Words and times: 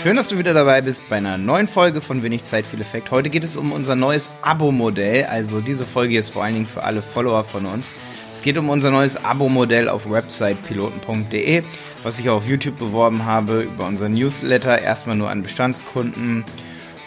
Schön, 0.00 0.14
dass 0.14 0.28
du 0.28 0.38
wieder 0.38 0.54
dabei 0.54 0.80
bist 0.80 1.08
bei 1.08 1.16
einer 1.16 1.38
neuen 1.38 1.66
Folge 1.66 2.00
von 2.00 2.22
Wenig 2.22 2.44
Zeit, 2.44 2.64
viel 2.64 2.80
Effekt. 2.80 3.10
Heute 3.10 3.30
geht 3.30 3.42
es 3.42 3.56
um 3.56 3.72
unser 3.72 3.96
neues 3.96 4.30
Abo-Modell. 4.42 5.24
Also 5.24 5.60
diese 5.60 5.86
Folge 5.86 6.16
ist 6.16 6.30
vor 6.30 6.44
allen 6.44 6.54
Dingen 6.54 6.66
für 6.68 6.84
alle 6.84 7.02
Follower 7.02 7.42
von 7.42 7.66
uns. 7.66 7.94
Es 8.32 8.42
geht 8.42 8.56
um 8.58 8.68
unser 8.68 8.92
neues 8.92 9.16
Abo-Modell 9.24 9.88
auf 9.88 10.08
websitepiloten.de, 10.08 11.64
was 12.04 12.20
ich 12.20 12.28
auf 12.28 12.46
YouTube 12.46 12.78
beworben 12.78 13.24
habe, 13.24 13.62
über 13.62 13.88
unseren 13.88 14.14
Newsletter, 14.14 14.80
erstmal 14.80 15.16
nur 15.16 15.30
an 15.30 15.42
Bestandskunden. 15.42 16.44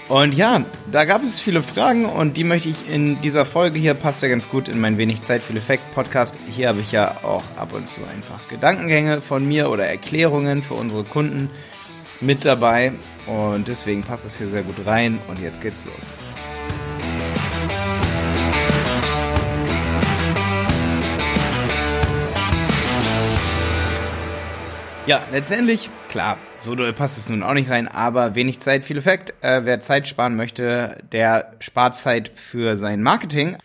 Und 0.10 0.34
ja, 0.34 0.66
da 0.92 1.06
gab 1.06 1.24
es 1.24 1.40
viele 1.40 1.64
Fragen 1.64 2.04
und 2.04 2.36
die 2.36 2.44
möchte 2.44 2.68
ich 2.68 2.90
in 2.90 3.22
dieser 3.22 3.46
Folge 3.46 3.80
hier, 3.80 3.94
passt 3.94 4.22
ja 4.22 4.28
ganz 4.28 4.50
gut 4.50 4.68
in 4.68 4.82
mein 4.82 4.98
Wenig 4.98 5.22
Zeit, 5.22 5.42
viel 5.42 5.56
Effekt 5.56 5.90
Podcast. 5.96 6.38
Hier 6.46 6.68
habe 6.68 6.82
ich 6.82 6.92
ja 6.92 7.24
auch 7.24 7.44
ab 7.56 7.72
und 7.72 7.88
zu 7.88 8.02
einfach 8.02 8.50
Gedankengänge 8.50 9.22
von 9.22 9.48
mir 9.48 9.70
oder 9.70 9.88
Erklärungen 9.88 10.62
für 10.62 10.74
unsere 10.74 11.06
Kunden 11.06 11.50
mit 12.22 12.46
dabei 12.46 12.94
und 13.28 13.68
deswegen 13.68 14.02
passt 14.02 14.26
es 14.26 14.38
hier 14.38 14.48
sehr 14.48 14.64
gut 14.64 14.86
rein 14.86 15.20
und 15.28 15.40
jetzt 15.40 15.62
geht's 15.62 15.86
los. 15.86 16.12
Ja, 25.08 25.24
letztendlich, 25.32 25.90
klar, 26.10 26.38
so 26.58 26.76
doll 26.76 26.94
passt 26.94 27.18
es 27.18 27.28
nun 27.28 27.42
auch 27.42 27.54
nicht 27.54 27.72
rein, 27.72 27.88
aber 27.88 28.36
wenig 28.36 28.60
Zeit, 28.60 28.86
viel 28.86 28.98
Effekt. 28.98 29.34
Äh, 29.44 29.62
wer 29.66 29.80
Zeit 29.80 30.08
sparen 30.08 30.36
möchte, 30.36 31.04
der 31.12 31.54
spart 31.60 31.98
Zeit 31.98 32.32
für 32.36 32.78
sein 32.78 33.02
Marketing. 33.02 33.58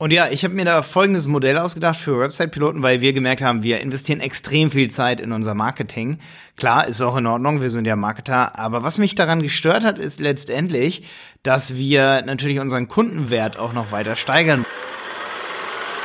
Und 0.00 0.12
ja, 0.12 0.28
ich 0.28 0.44
habe 0.44 0.54
mir 0.54 0.64
da 0.64 0.82
folgendes 0.82 1.26
Modell 1.26 1.58
ausgedacht 1.58 1.98
für 1.98 2.20
Website-Piloten, 2.20 2.84
weil 2.84 3.00
wir 3.00 3.12
gemerkt 3.12 3.42
haben, 3.42 3.64
wir 3.64 3.80
investieren 3.80 4.20
extrem 4.20 4.70
viel 4.70 4.92
Zeit 4.92 5.20
in 5.20 5.32
unser 5.32 5.54
Marketing. 5.54 6.18
Klar, 6.56 6.86
ist 6.86 7.02
auch 7.02 7.16
in 7.16 7.26
Ordnung, 7.26 7.60
wir 7.60 7.68
sind 7.68 7.84
ja 7.84 7.96
Marketer, 7.96 8.56
aber 8.56 8.84
was 8.84 8.98
mich 8.98 9.16
daran 9.16 9.42
gestört 9.42 9.82
hat, 9.82 9.98
ist 9.98 10.20
letztendlich, 10.20 11.02
dass 11.42 11.74
wir 11.74 12.22
natürlich 12.22 12.60
unseren 12.60 12.86
Kundenwert 12.86 13.58
auch 13.58 13.72
noch 13.72 13.90
weiter 13.90 14.14
steigern. 14.14 14.64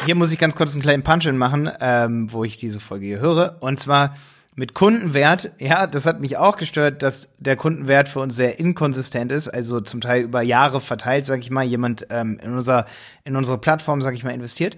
Hier 0.08 0.16
muss 0.16 0.32
ich 0.32 0.40
ganz 0.40 0.56
kurz 0.56 0.74
einen 0.74 0.82
kleinen 0.82 1.04
Punch-In 1.04 1.38
machen, 1.38 1.70
ähm, 1.80 2.34
wo 2.34 2.44
ich 2.44 2.58
diese 2.58 2.80
Folge 2.80 3.06
hier 3.06 3.20
höre. 3.20 3.58
Und 3.60 3.80
zwar 3.80 4.16
mit 4.56 4.74
Kundenwert, 4.74 5.52
ja, 5.60 5.88
das 5.88 6.06
hat 6.06 6.20
mich 6.20 6.38
auch 6.38 6.58
gestört, 6.58 7.02
dass 7.02 7.30
der 7.40 7.56
Kundenwert 7.56 8.08
für 8.08 8.20
uns 8.20 8.36
sehr 8.36 8.60
inkonsistent 8.60 9.32
ist, 9.32 9.48
also 9.48 9.82
zum 9.82 10.02
Teil 10.02 10.22
über 10.24 10.42
Jahre 10.42 10.80
verteilt, 10.80 11.26
sag 11.26 11.40
ich 11.40 11.50
mal, 11.50 11.64
jemand 11.64 12.08
ähm, 12.10 12.40
in, 12.42 12.54
unser, 12.54 12.86
in 13.24 13.36
unsere 13.36 13.58
Plattform, 13.58 14.02
sag 14.02 14.14
ich 14.14 14.24
mal, 14.24 14.32
investiert. 14.32 14.78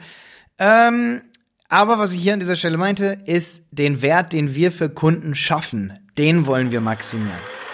Ähm, 0.59 1.21
aber 1.67 1.99
was 1.99 2.13
ich 2.13 2.21
hier 2.21 2.33
an 2.33 2.39
dieser 2.39 2.55
Stelle 2.55 2.77
meinte, 2.77 3.17
ist 3.25 3.67
den 3.71 4.01
Wert, 4.01 4.33
den 4.33 4.55
wir 4.55 4.71
für 4.71 4.89
Kunden 4.89 5.35
schaffen, 5.35 5.99
den 6.17 6.45
wollen 6.45 6.71
wir 6.71 6.79
maximieren. 6.79 7.64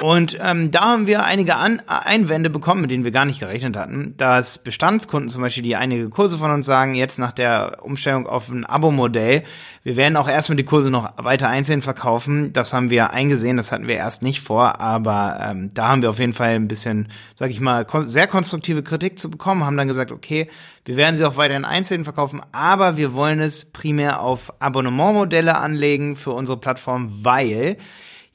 Und 0.00 0.38
ähm, 0.40 0.70
da 0.70 0.82
haben 0.82 1.08
wir 1.08 1.24
einige 1.24 1.56
An 1.56 1.82
Einwände 1.88 2.50
bekommen, 2.50 2.82
mit 2.82 2.92
denen 2.92 3.02
wir 3.02 3.10
gar 3.10 3.24
nicht 3.24 3.40
gerechnet 3.40 3.76
hatten, 3.76 4.14
dass 4.16 4.58
Bestandskunden 4.58 5.28
zum 5.28 5.42
Beispiel, 5.42 5.64
die 5.64 5.74
einige 5.74 6.08
Kurse 6.08 6.38
von 6.38 6.52
uns 6.52 6.66
sagen, 6.66 6.94
jetzt 6.94 7.18
nach 7.18 7.32
der 7.32 7.78
Umstellung 7.82 8.28
auf 8.28 8.48
ein 8.48 8.64
Abo-Modell, 8.64 9.42
wir 9.82 9.96
werden 9.96 10.16
auch 10.16 10.28
erstmal 10.28 10.56
die 10.56 10.64
Kurse 10.64 10.90
noch 10.90 11.14
weiter 11.16 11.48
einzeln 11.48 11.82
verkaufen. 11.82 12.52
Das 12.52 12.72
haben 12.72 12.90
wir 12.90 13.10
eingesehen, 13.10 13.56
das 13.56 13.72
hatten 13.72 13.88
wir 13.88 13.96
erst 13.96 14.22
nicht 14.22 14.40
vor, 14.40 14.80
aber 14.80 15.40
ähm, 15.42 15.70
da 15.74 15.88
haben 15.88 16.02
wir 16.02 16.10
auf 16.10 16.20
jeden 16.20 16.32
Fall 16.32 16.50
ein 16.50 16.68
bisschen, 16.68 17.08
sag 17.34 17.50
ich 17.50 17.60
mal, 17.60 17.84
kon 17.84 18.06
sehr 18.06 18.28
konstruktive 18.28 18.84
Kritik 18.84 19.18
zu 19.18 19.28
bekommen, 19.28 19.64
haben 19.64 19.76
dann 19.76 19.88
gesagt, 19.88 20.12
okay, 20.12 20.48
wir 20.84 20.96
werden 20.96 21.16
sie 21.16 21.24
auch 21.24 21.36
weiterhin 21.36 21.64
einzeln 21.64 22.04
verkaufen, 22.04 22.40
aber 22.52 22.96
wir 22.96 23.14
wollen 23.14 23.40
es 23.40 23.64
primär 23.64 24.20
auf 24.20 24.52
Abonnementmodelle 24.60 25.56
anlegen 25.56 26.14
für 26.14 26.30
unsere 26.30 26.58
Plattform, 26.58 27.24
weil 27.24 27.78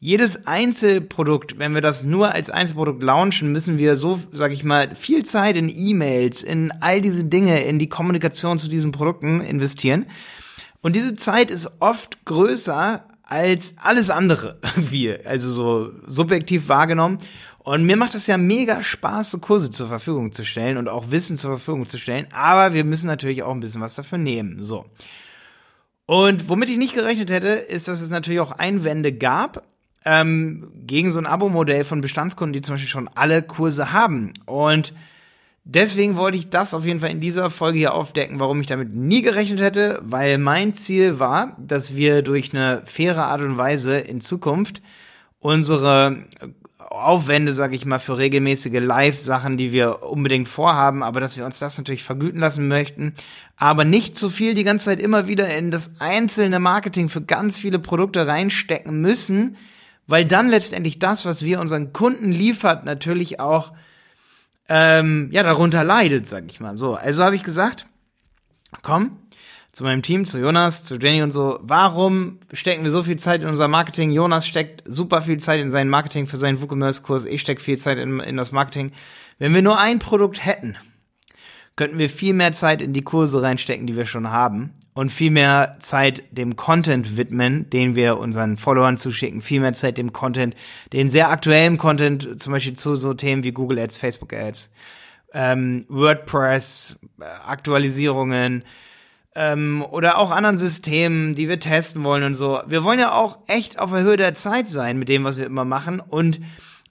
jedes 0.04 0.48
Einzelprodukt, 0.48 1.60
wenn 1.60 1.74
wir 1.76 1.80
das 1.80 2.04
nur 2.04 2.34
als 2.34 2.50
Einzelprodukt 2.50 3.02
launchen, 3.02 3.54
müssen 3.54 3.78
wir 3.78 3.96
so, 3.96 4.20
sag 4.34 4.52
ich 4.52 4.66
mal, 4.66 4.94
viel 4.96 5.24
Zeit 5.24 5.56
in 5.56 5.72
E-Mails, 5.74 6.44
in 6.44 6.74
all 6.82 7.00
diese 7.00 7.24
Dinge, 7.24 7.64
in 7.64 7.80
die 7.80 7.88
Kommunikation 7.88 8.60
zu 8.60 8.68
diesen 8.68 8.92
Produkten 8.92 9.40
investieren. 9.40 10.08
Und 10.82 10.98
diese 10.98 11.16
Zeit 11.16 11.50
ist 11.50 11.72
oft 11.80 12.26
größer 12.26 13.08
als 13.24 13.76
alles 13.78 14.10
andere, 14.10 14.60
wir, 14.76 15.22
also 15.26 15.50
so 15.50 15.94
subjektiv 16.06 16.68
wahrgenommen. 16.68 17.18
Und 17.60 17.86
mir 17.86 17.96
macht 17.96 18.14
es 18.14 18.28
ja 18.28 18.38
mega 18.38 18.84
Spaß, 18.84 19.32
so 19.32 19.40
Kurse 19.40 19.72
zur 19.72 19.88
Verfügung 19.88 20.34
zu 20.34 20.44
stellen 20.44 20.76
und 20.76 20.90
auch 20.90 21.12
Wissen 21.12 21.38
zur 21.38 21.52
Verfügung 21.52 21.86
zu 21.86 21.98
stellen. 21.98 22.28
Aber 22.34 22.74
wir 22.74 22.84
müssen 22.84 23.08
natürlich 23.08 23.42
auch 23.44 23.54
ein 23.54 23.62
bisschen 23.62 23.82
was 23.82 23.96
dafür 23.96 24.18
nehmen. 24.18 24.62
So. 24.62 24.84
Und 26.06 26.50
womit 26.50 26.68
ich 26.68 26.78
nicht 26.78 26.94
gerechnet 26.94 27.32
hätte, 27.32 27.48
ist, 27.48 27.88
dass 27.88 28.02
es 28.02 28.10
natürlich 28.10 28.42
auch 28.42 28.52
Einwände 28.52 29.14
gab 29.14 29.64
ähm, 30.06 30.72
gegen 30.86 31.12
so 31.12 31.20
ein 31.20 31.26
Abo-Modell 31.26 31.84
von 31.84 32.02
Bestandskunden, 32.02 32.54
die 32.54 32.62
zum 32.62 32.74
Beispiel 32.74 32.90
schon 32.90 33.10
alle 33.16 33.42
Kurse 33.42 33.94
haben. 33.94 34.34
Und 34.46 34.94
deswegen 35.64 36.16
wollte 36.16 36.38
ich 36.38 36.50
das 36.50 36.74
auf 36.74 36.86
jeden 36.86 37.00
Fall 37.00 37.12
in 37.12 37.22
dieser 37.22 37.50
Folge 37.50 37.80
hier 37.80 37.94
aufdecken, 37.94 38.40
warum 38.40 38.62
ich 38.62 38.68
damit 38.68 38.94
nie 38.94 39.22
gerechnet 39.22 39.62
hätte, 39.62 40.00
weil 40.04 40.38
mein 40.38 40.74
Ziel 40.74 41.20
war, 41.20 41.56
dass 41.60 41.96
wir 41.96 42.22
durch 42.22 42.54
eine 42.54 42.84
faire 42.86 43.26
Art 43.26 43.42
und 43.42 43.58
Weise 43.58 43.98
in 43.98 44.22
Zukunft 44.22 44.82
unsere 45.40 46.26
Aufwände, 46.94 47.54
sag 47.56 47.74
ich 47.74 47.86
mal, 47.86 48.00
für 48.00 48.18
regelmäßige 48.18 48.80
Live-Sachen, 48.80 49.58
die 49.58 49.72
wir 49.72 50.04
unbedingt 50.04 50.48
vorhaben, 50.48 51.02
aber 51.02 51.20
dass 51.20 51.38
wir 51.38 51.46
uns 51.46 51.58
das 51.58 51.78
natürlich 51.78 52.04
vergüten 52.04 52.40
lassen 52.40 52.68
möchten, 52.68 53.14
aber 53.58 53.84
nicht 53.84 54.16
zu 54.16 54.30
viel 54.30 54.54
die 54.54 54.64
ganze 54.64 54.86
Zeit 54.86 55.02
immer 55.02 55.28
wieder 55.28 55.56
in 55.56 55.72
das 55.72 56.00
einzelne 56.00 56.60
Marketing 56.60 57.10
für 57.10 57.22
ganz 57.22 57.58
viele 57.58 57.80
Produkte 57.80 58.28
reinstecken 58.28 59.02
müssen, 59.02 59.58
weil 60.08 60.26
dann 60.26 60.50
letztendlich 60.50 61.00
das, 61.00 61.26
was 61.26 61.44
wir 61.44 61.60
unseren 61.60 61.94
Kunden 61.94 62.32
liefert, 62.32 62.86
natürlich 62.86 63.40
auch 63.40 63.74
ähm, 64.70 65.30
ja 65.32 65.44
darunter 65.44 65.84
leidet, 65.84 66.28
sag 66.28 66.46
ich 66.48 66.60
mal 66.60 66.76
so. 66.76 66.96
Also 66.96 67.24
habe 67.24 67.36
ich 67.36 67.44
gesagt, 67.44 67.88
komm 68.82 69.18
zu 69.72 69.84
meinem 69.84 70.04
Team, 70.04 70.24
zu 70.24 70.40
Jonas, 70.40 70.86
zu 70.86 70.98
Jenny 70.98 71.24
und 71.24 71.32
so. 71.32 71.60
Warum 71.62 72.40
stecken 72.54 72.84
wir 72.84 72.92
so 72.92 73.02
viel 73.02 73.18
Zeit 73.18 73.42
in 73.42 73.48
unser 73.48 73.68
Marketing? 73.68 74.12
Jonas 74.12 74.48
steckt 74.48 74.84
super 74.86 75.24
viel 75.24 75.40
Zeit 75.40 75.60
in 75.60 75.72
sein 75.72 75.90
Marketing 75.90 76.28
für 76.28 76.38
seinen 76.38 76.62
WooCommerce-Kurs. 76.62 77.26
Ich 77.26 77.42
stecke 77.42 77.62
viel 77.62 77.80
Zeit 77.80 77.98
in, 77.98 78.20
in 78.20 78.38
das 78.38 78.52
Marketing. 78.52 78.92
Wenn 79.40 79.54
wir 79.56 79.64
nur 79.64 79.80
ein 79.80 79.98
Produkt 79.98 80.46
hätten, 80.46 80.78
könnten 81.76 81.98
wir 81.98 82.10
viel 82.10 82.34
mehr 82.34 82.52
Zeit 82.52 82.84
in 82.84 82.94
die 82.94 83.02
Kurse 83.02 83.42
reinstecken, 83.42 83.88
die 83.88 83.96
wir 83.96 84.06
schon 84.06 84.30
haben 84.30 84.74
und 84.94 85.12
viel 85.12 85.32
mehr 85.32 85.78
Zeit 85.80 86.24
dem 86.32 86.56
Content 86.56 87.18
widmen, 87.18 87.70
den 87.70 87.96
wir 87.96 88.18
unseren 88.18 88.58
Followern 88.58 88.98
zuschicken, 88.98 89.42
viel 89.42 89.60
mehr 89.60 89.74
Zeit 89.74 89.98
dem 89.98 90.14
Content, 90.14 90.56
den 90.92 91.10
sehr 91.10 91.30
aktuellen 91.30 91.78
Content, 91.78 92.40
zum 92.42 92.54
Beispiel 92.54 92.74
zu 92.74 92.96
so 92.96 93.14
Themen 93.14 93.44
wie 93.44 93.52
Google 93.52 93.80
Ads, 93.80 93.98
Facebook 93.98 94.34
Ads, 94.34 94.72
ähm, 95.34 95.86
WordPress, 95.90 97.00
äh, 97.20 97.24
Aktualisierungen 97.24 98.64
ähm, 99.36 99.84
oder 99.90 100.20
auch 100.20 100.30
anderen 100.30 100.58
Systemen, 100.58 101.34
die 101.34 101.50
wir 101.50 101.60
testen 101.60 102.04
wollen 102.04 102.24
und 102.24 102.36
so. 102.36 102.62
Wir 102.68 102.84
wollen 102.84 103.00
ja 103.00 103.14
auch 103.14 103.40
echt 103.48 103.80
auf 103.80 103.92
der 103.92 104.02
Höhe 104.02 104.18
der 104.18 104.36
Zeit 104.36 104.68
sein 104.68 105.00
mit 105.00 105.10
dem, 105.10 105.24
was 105.24 105.38
wir 105.38 105.46
immer 105.48 105.66
machen 105.66 106.00
und 106.00 106.40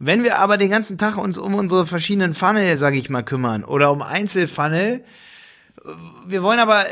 wenn 0.05 0.25
wir 0.25 0.41
aber 0.41 0.57
den 0.57 0.71
ganzen 0.71 0.99
Tag 0.99 1.17
uns 1.17 1.39
um 1.39 1.55
unsere 1.55 1.87
verschiedenen 1.87 2.35
Funnel, 2.35 2.77
sage 2.77 2.97
ich 2.97 3.09
mal, 3.09 3.23
kümmern 3.23 3.63
oder 3.63 3.93
um 3.93 4.03
Einzelfunnel, 4.03 5.05
wir 6.27 6.43
wollen 6.43 6.59
aber, 6.59 6.85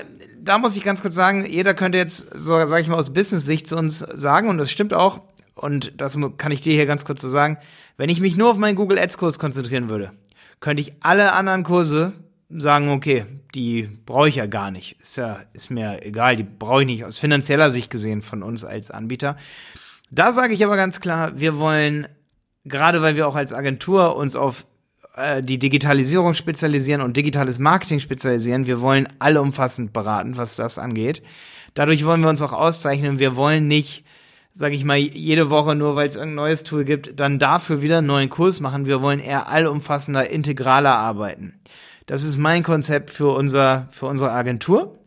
da 0.42 0.58
muss 0.58 0.76
ich 0.76 0.84
ganz 0.84 1.02
kurz 1.02 1.14
sagen, 1.14 1.44
jeder 1.46 1.74
könnte 1.74 1.98
jetzt, 1.98 2.30
so 2.34 2.64
sage 2.66 2.82
ich 2.82 2.88
mal, 2.88 2.98
aus 2.98 3.12
Business-Sicht 3.12 3.66
zu 3.66 3.76
uns 3.76 3.98
sagen, 3.98 4.48
und 4.48 4.58
das 4.58 4.70
stimmt 4.70 4.94
auch, 4.94 5.20
und 5.54 5.92
das 6.00 6.18
kann 6.38 6.52
ich 6.52 6.60
dir 6.60 6.72
hier 6.72 6.86
ganz 6.86 7.04
kurz 7.04 7.20
so 7.20 7.28
sagen, 7.28 7.58
wenn 7.96 8.08
ich 8.08 8.20
mich 8.20 8.36
nur 8.36 8.50
auf 8.50 8.56
meinen 8.56 8.76
Google 8.76 8.98
Ads-Kurs 8.98 9.38
konzentrieren 9.38 9.88
würde, 9.88 10.12
könnte 10.60 10.80
ich 10.80 10.94
alle 11.00 11.32
anderen 11.32 11.64
Kurse 11.64 12.12
sagen, 12.48 12.90
okay, 12.90 13.26
die 13.54 13.88
brauche 14.06 14.28
ich 14.28 14.36
ja 14.36 14.46
gar 14.46 14.70
nicht. 14.70 15.00
Ist 15.00 15.16
ja, 15.16 15.40
ist 15.52 15.70
mir 15.70 16.04
egal, 16.04 16.36
die 16.36 16.42
brauche 16.44 16.82
ich 16.82 16.86
nicht 16.86 17.04
aus 17.04 17.18
finanzieller 17.18 17.70
Sicht 17.70 17.90
gesehen 17.90 18.22
von 18.22 18.42
uns 18.42 18.64
als 18.64 18.90
Anbieter. 18.90 19.36
Da 20.10 20.32
sage 20.32 20.54
ich 20.54 20.65
aber 20.65 20.76
ganz 20.76 21.00
klar, 21.00 21.38
wir 21.38 21.59
wollen 21.59 22.09
gerade 22.65 23.03
weil 23.03 23.16
wir 23.16 23.26
auch 23.26 23.36
als 23.36 23.53
Agentur 23.53 24.16
uns 24.16 24.36
auf 24.36 24.66
äh, 25.20 25.42
die 25.42 25.58
Digitalisierung 25.58 26.34
spezialisieren 26.34 27.00
und 27.00 27.16
digitales 27.16 27.58
Marketing 27.58 28.00
spezialisieren, 28.00 28.66
wir 28.66 28.80
wollen 28.80 29.08
allumfassend 29.18 29.92
beraten, 29.92 30.36
was 30.36 30.56
das 30.56 30.78
angeht. 30.78 31.22
Dadurch 31.74 32.04
wollen 32.04 32.22
wir 32.22 32.28
uns 32.28 32.42
auch 32.42 32.52
auszeichnen. 32.52 33.18
Wir 33.18 33.36
wollen 33.36 33.68
nicht, 33.68 34.04
sage 34.52 34.74
ich 34.74 34.84
mal, 34.84 34.96
jede 34.96 35.50
Woche 35.50 35.74
nur, 35.74 35.94
weil 35.96 36.06
es 36.06 36.16
irgendein 36.16 36.36
neues 36.36 36.64
Tool 36.64 36.84
gibt, 36.84 37.18
dann 37.20 37.38
dafür 37.38 37.82
wieder 37.82 37.98
einen 37.98 38.06
neuen 38.06 38.30
Kurs 38.30 38.60
machen. 38.60 38.86
Wir 38.86 39.02
wollen 39.02 39.20
eher 39.20 39.48
allumfassender, 39.48 40.28
integraler 40.28 40.96
arbeiten. 40.96 41.60
Das 42.06 42.24
ist 42.24 42.38
mein 42.38 42.62
Konzept 42.62 43.10
für 43.10 43.28
unser 43.28 43.88
für 43.92 44.06
unsere 44.06 44.32
Agentur. 44.32 44.98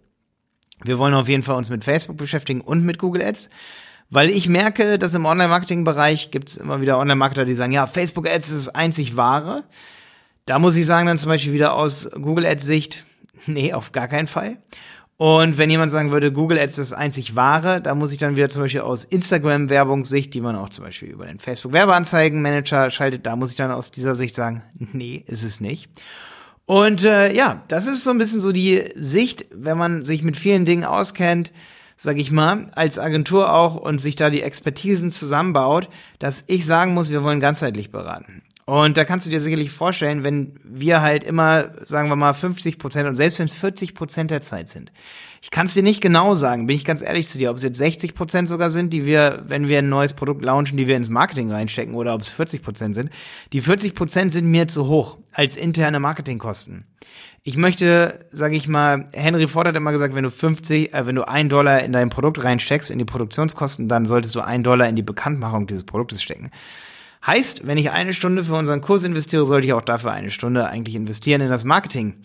Wir 0.84 0.98
wollen 0.98 1.14
auf 1.14 1.28
jeden 1.28 1.44
Fall 1.44 1.56
uns 1.56 1.70
mit 1.70 1.84
Facebook 1.84 2.18
beschäftigen 2.18 2.62
und 2.62 2.84
mit 2.84 2.98
Google 2.98 3.22
Ads. 3.22 3.50
Weil 4.10 4.30
ich 4.30 4.48
merke, 4.48 5.00
dass 5.00 5.16
im 5.16 5.26
Online-Marketing-Bereich 5.26 6.30
gibt 6.30 6.50
es 6.50 6.58
immer 6.58 6.82
wieder 6.82 7.00
Online-Marketer, 7.00 7.46
die 7.46 7.56
sagen, 7.56 7.72
ja, 7.72 7.88
Facebook 7.88 8.30
Ads 8.30 8.50
ist 8.52 8.68
das 8.68 8.76
einzig 8.76 9.18
wahre. 9.18 9.64
Da 10.46 10.60
muss 10.60 10.76
ich 10.76 10.86
sagen, 10.86 11.08
dann 11.08 11.18
zum 11.18 11.30
Beispiel 11.30 11.54
wieder 11.54 11.74
aus 11.74 12.10
Google 12.14 12.46
Ads 12.46 12.66
Sicht, 12.66 13.06
nee, 13.46 13.74
auf 13.74 13.92
gar 13.92 14.08
keinen 14.08 14.28
Fall. 14.28 14.58
Und 15.18 15.58
wenn 15.58 15.70
jemand 15.70 15.92
sagen 15.92 16.12
würde, 16.12 16.32
Google 16.32 16.60
Ads 16.60 16.80
ist 16.80 16.92
das 16.92 17.00
einzig 17.00 17.36
wahre, 17.36 17.82
da 17.82 17.96
muss 17.96 18.12
ich 18.12 18.18
dann 18.18 18.36
wieder 18.36 18.50
zum 18.50 18.64
Beispiel 18.64 18.82
aus 18.82 19.06
Instagram-Werbungssicht, 19.06 20.34
die 20.34 20.42
man 20.42 20.56
auch 20.56 20.70
zum 20.70 20.84
Beispiel 20.84 21.10
über 21.10 21.26
den 21.26 21.40
Facebook-Werbeanzeigen-Manager 21.40 22.90
schaltet, 22.90 23.26
da 23.26 23.36
muss 23.36 23.52
ich 23.52 23.56
dann 23.56 23.72
aus 23.72 23.92
dieser 23.92 24.16
Sicht 24.16 24.36
sagen, 24.36 24.64
nee, 24.92 25.24
ist 25.28 25.44
es 25.44 25.62
nicht. 25.62 25.90
Und 26.66 27.04
äh, 27.04 27.34
ja, 27.34 27.62
das 27.68 27.88
ist 27.88 28.04
so 28.04 28.10
ein 28.10 28.18
bisschen 28.18 28.40
so 28.40 28.52
die 28.52 28.84
Sicht, 28.96 29.46
wenn 29.54 29.78
man 29.78 30.02
sich 30.02 30.24
mit 30.24 30.38
vielen 30.38 30.66
Dingen 30.66 30.86
auskennt, 30.86 31.52
sag 31.96 32.18
ich 32.18 32.32
mal, 32.32 32.68
als 32.74 33.00
Agentur 33.00 33.54
auch 33.54 33.76
und 33.76 34.00
sich 34.00 34.16
da 34.16 34.30
die 34.30 34.42
Expertisen 34.42 35.12
zusammenbaut, 35.12 35.90
dass 36.20 36.44
ich 36.48 36.66
sagen 36.66 36.94
muss, 36.94 37.12
wir 37.12 37.24
wollen 37.24 37.40
ganzheitlich 37.40 37.92
beraten. 37.92 38.42
Und 38.66 38.96
da 38.96 39.04
kannst 39.04 39.26
du 39.26 39.30
dir 39.30 39.42
sicherlich 39.42 39.72
vorstellen, 39.72 40.24
wenn 40.24 40.58
wir 40.64 41.02
halt 41.02 41.26
immer, 41.26 41.72
sagen 41.84 42.08
wir 42.08 42.16
mal, 42.16 42.34
50 42.34 42.80
Prozent 42.80 43.10
und 43.10 43.18
selbst 43.18 43.40
wenn 43.40 43.46
es 43.46 43.54
40 43.54 43.94
Prozent 43.94 44.32
der 44.32 44.42
Zeit 44.42 44.70
sind. 44.70 44.92
Ich 45.42 45.52
kann 45.52 45.66
es 45.66 45.74
dir 45.74 45.84
nicht 45.84 46.00
genau 46.00 46.34
sagen, 46.36 46.68
bin 46.68 46.78
ich 46.78 46.86
ganz 46.86 47.02
ehrlich 47.02 47.28
zu 47.28 47.38
dir, 47.38 47.52
ob 47.52 47.58
es 47.58 47.64
jetzt 47.64 47.78
60 47.78 48.16
Prozent 48.16 48.48
sogar 48.48 48.70
sind, 48.70 48.94
die 48.94 49.06
wir, 49.06 49.44
wenn 49.48 49.68
wir 49.68 49.80
ein 49.80 49.90
neues 49.90 50.14
Produkt 50.14 50.46
launchen, 50.46 50.78
die 50.78 50.88
wir 50.88 50.96
ins 50.96 51.10
Marketing 51.10 51.52
reinstecken 51.52 51.94
oder 51.96 52.14
ob 52.14 52.22
es 52.22 52.30
40 52.30 52.62
Prozent 52.62 52.96
sind. 52.96 53.10
Die 53.52 53.60
40 53.60 53.96
Prozent 53.96 54.32
sind 54.32 54.46
mir 54.46 54.70
zu 54.70 54.88
hoch 54.88 55.18
als 55.34 55.58
interne 55.58 56.00
Marketingkosten. 56.00 56.86
Ich 57.44 57.58
möchte, 57.58 58.26
sage 58.32 58.56
ich 58.56 58.70
mal, 58.70 59.10
Henry 59.12 59.50
Ford 59.50 59.68
hat 59.68 59.76
immer 59.76 59.92
gesagt, 59.92 60.16
wenn 60.16 60.24
du 60.24 60.32
50, 60.32 60.94
äh, 60.94 61.06
wenn 61.06 61.16
du 61.16 61.28
ein 61.28 61.50
Dollar 61.50 61.82
in 61.84 61.92
dein 61.92 62.10
Produkt 62.10 62.42
reinsteckst, 62.42 62.90
in 62.90 63.00
die 63.00 63.04
Produktionskosten, 63.04 63.90
dann 63.90 64.06
solltest 64.06 64.36
du 64.36 64.40
ein 64.40 64.64
Dollar 64.64 64.88
in 64.88 64.96
die 64.96 65.04
Bekanntmachung 65.04 65.68
dieses 65.68 65.84
Produktes 65.84 66.24
stecken. 66.24 66.52
Heißt, 67.26 67.66
wenn 67.66 67.78
ich 67.78 67.92
eine 67.92 68.14
Stunde 68.14 68.44
für 68.44 68.56
unseren 68.56 68.82
Kurs 68.82 69.04
investiere, 69.04 69.46
sollte 69.46 69.68
ich 69.68 69.74
auch 69.74 69.82
dafür 69.82 70.12
eine 70.12 70.32
Stunde 70.32 70.68
eigentlich 70.68 70.96
investieren 70.96 71.42
in 71.42 71.50
das 71.50 71.64
Marketing. 71.64 72.16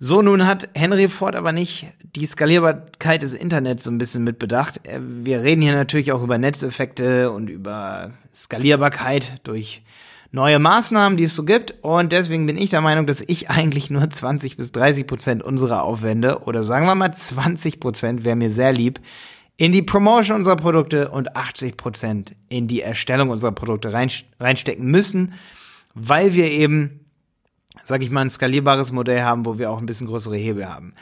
So, 0.00 0.22
nun 0.22 0.46
hat 0.46 0.68
Henry 0.74 1.08
Ford 1.08 1.34
aber 1.34 1.52
nicht 1.52 1.86
die 2.02 2.26
Skalierbarkeit 2.26 3.22
des 3.22 3.34
Internets 3.34 3.84
so 3.84 3.90
ein 3.90 3.98
bisschen 3.98 4.22
mitbedacht. 4.24 4.86
Äh, 4.86 5.00
wir 5.00 5.42
reden 5.42 5.62
hier 5.62 5.74
natürlich 5.74 6.12
auch 6.12 6.22
über 6.22 6.38
Netzeffekte 6.38 7.30
und 7.30 7.48
über 7.48 8.12
Skalierbarkeit 8.32 9.40
durch 9.42 9.82
neue 10.30 10.58
Maßnahmen, 10.58 11.16
die 11.16 11.24
es 11.24 11.34
so 11.34 11.44
gibt. 11.44 11.82
Und 11.82 12.12
deswegen 12.12 12.46
bin 12.46 12.56
ich 12.56 12.70
der 12.70 12.80
Meinung, 12.80 13.06
dass 13.06 13.22
ich 13.26 13.50
eigentlich 13.50 13.90
nur 13.90 14.08
20 14.08 14.56
bis 14.56 14.72
30 14.72 15.06
Prozent 15.06 15.42
unserer 15.42 15.82
Aufwände 15.82 16.42
oder 16.42 16.62
sagen 16.62 16.86
wir 16.86 16.94
mal 16.94 17.12
20 17.12 17.80
Prozent 17.80 18.24
wäre 18.24 18.36
mir 18.36 18.50
sehr 18.50 18.72
lieb, 18.72 19.00
in 19.58 19.72
die 19.72 19.82
Promotion 19.82 20.36
unserer 20.36 20.56
Produkte 20.56 21.10
und 21.10 21.36
80 21.36 21.76
Prozent 21.76 22.34
in 22.48 22.68
die 22.68 22.80
Erstellung 22.80 23.28
unserer 23.28 23.52
Produkte 23.52 23.92
reinstecken 23.92 24.86
müssen, 24.86 25.34
weil 25.94 26.32
wir 26.32 26.48
eben, 26.50 27.00
sag 27.82 28.02
ich 28.02 28.10
mal, 28.10 28.22
ein 28.22 28.30
skalierbares 28.30 28.92
Modell 28.92 29.22
haben, 29.22 29.44
wo 29.44 29.58
wir 29.58 29.70
auch 29.70 29.78
ein 29.78 29.86
bisschen 29.86 30.06
größere 30.06 30.36
Hebel 30.36 30.68
haben. 30.68 30.94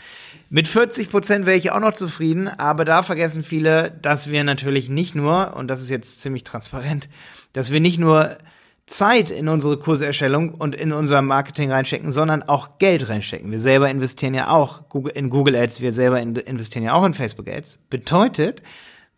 Mit 0.48 0.68
40 0.68 1.10
Prozent 1.10 1.44
wäre 1.44 1.58
ich 1.58 1.70
auch 1.70 1.80
noch 1.80 1.92
zufrieden, 1.92 2.48
aber 2.48 2.86
da 2.86 3.02
vergessen 3.02 3.44
viele, 3.44 3.90
dass 4.00 4.30
wir 4.30 4.42
natürlich 4.42 4.88
nicht 4.88 5.14
nur, 5.14 5.54
und 5.54 5.68
das 5.68 5.82
ist 5.82 5.90
jetzt 5.90 6.22
ziemlich 6.22 6.42
transparent, 6.42 7.10
dass 7.52 7.72
wir 7.72 7.80
nicht 7.80 7.98
nur 7.98 8.38
Zeit 8.86 9.30
in 9.30 9.48
unsere 9.48 9.78
Kurserstellung 9.78 10.54
und 10.54 10.74
in 10.76 10.92
unser 10.92 11.20
Marketing 11.20 11.72
reinstecken, 11.72 12.12
sondern 12.12 12.44
auch 12.44 12.78
Geld 12.78 13.08
reinstecken. 13.08 13.50
Wir 13.50 13.58
selber 13.58 13.90
investieren 13.90 14.34
ja 14.34 14.48
auch 14.48 14.82
in 15.14 15.28
Google 15.28 15.56
Ads, 15.56 15.80
wir 15.80 15.92
selber 15.92 16.20
investieren 16.20 16.84
ja 16.84 16.94
auch 16.94 17.04
in 17.04 17.12
Facebook 17.12 17.48
Ads. 17.48 17.80
Bedeutet, 17.90 18.62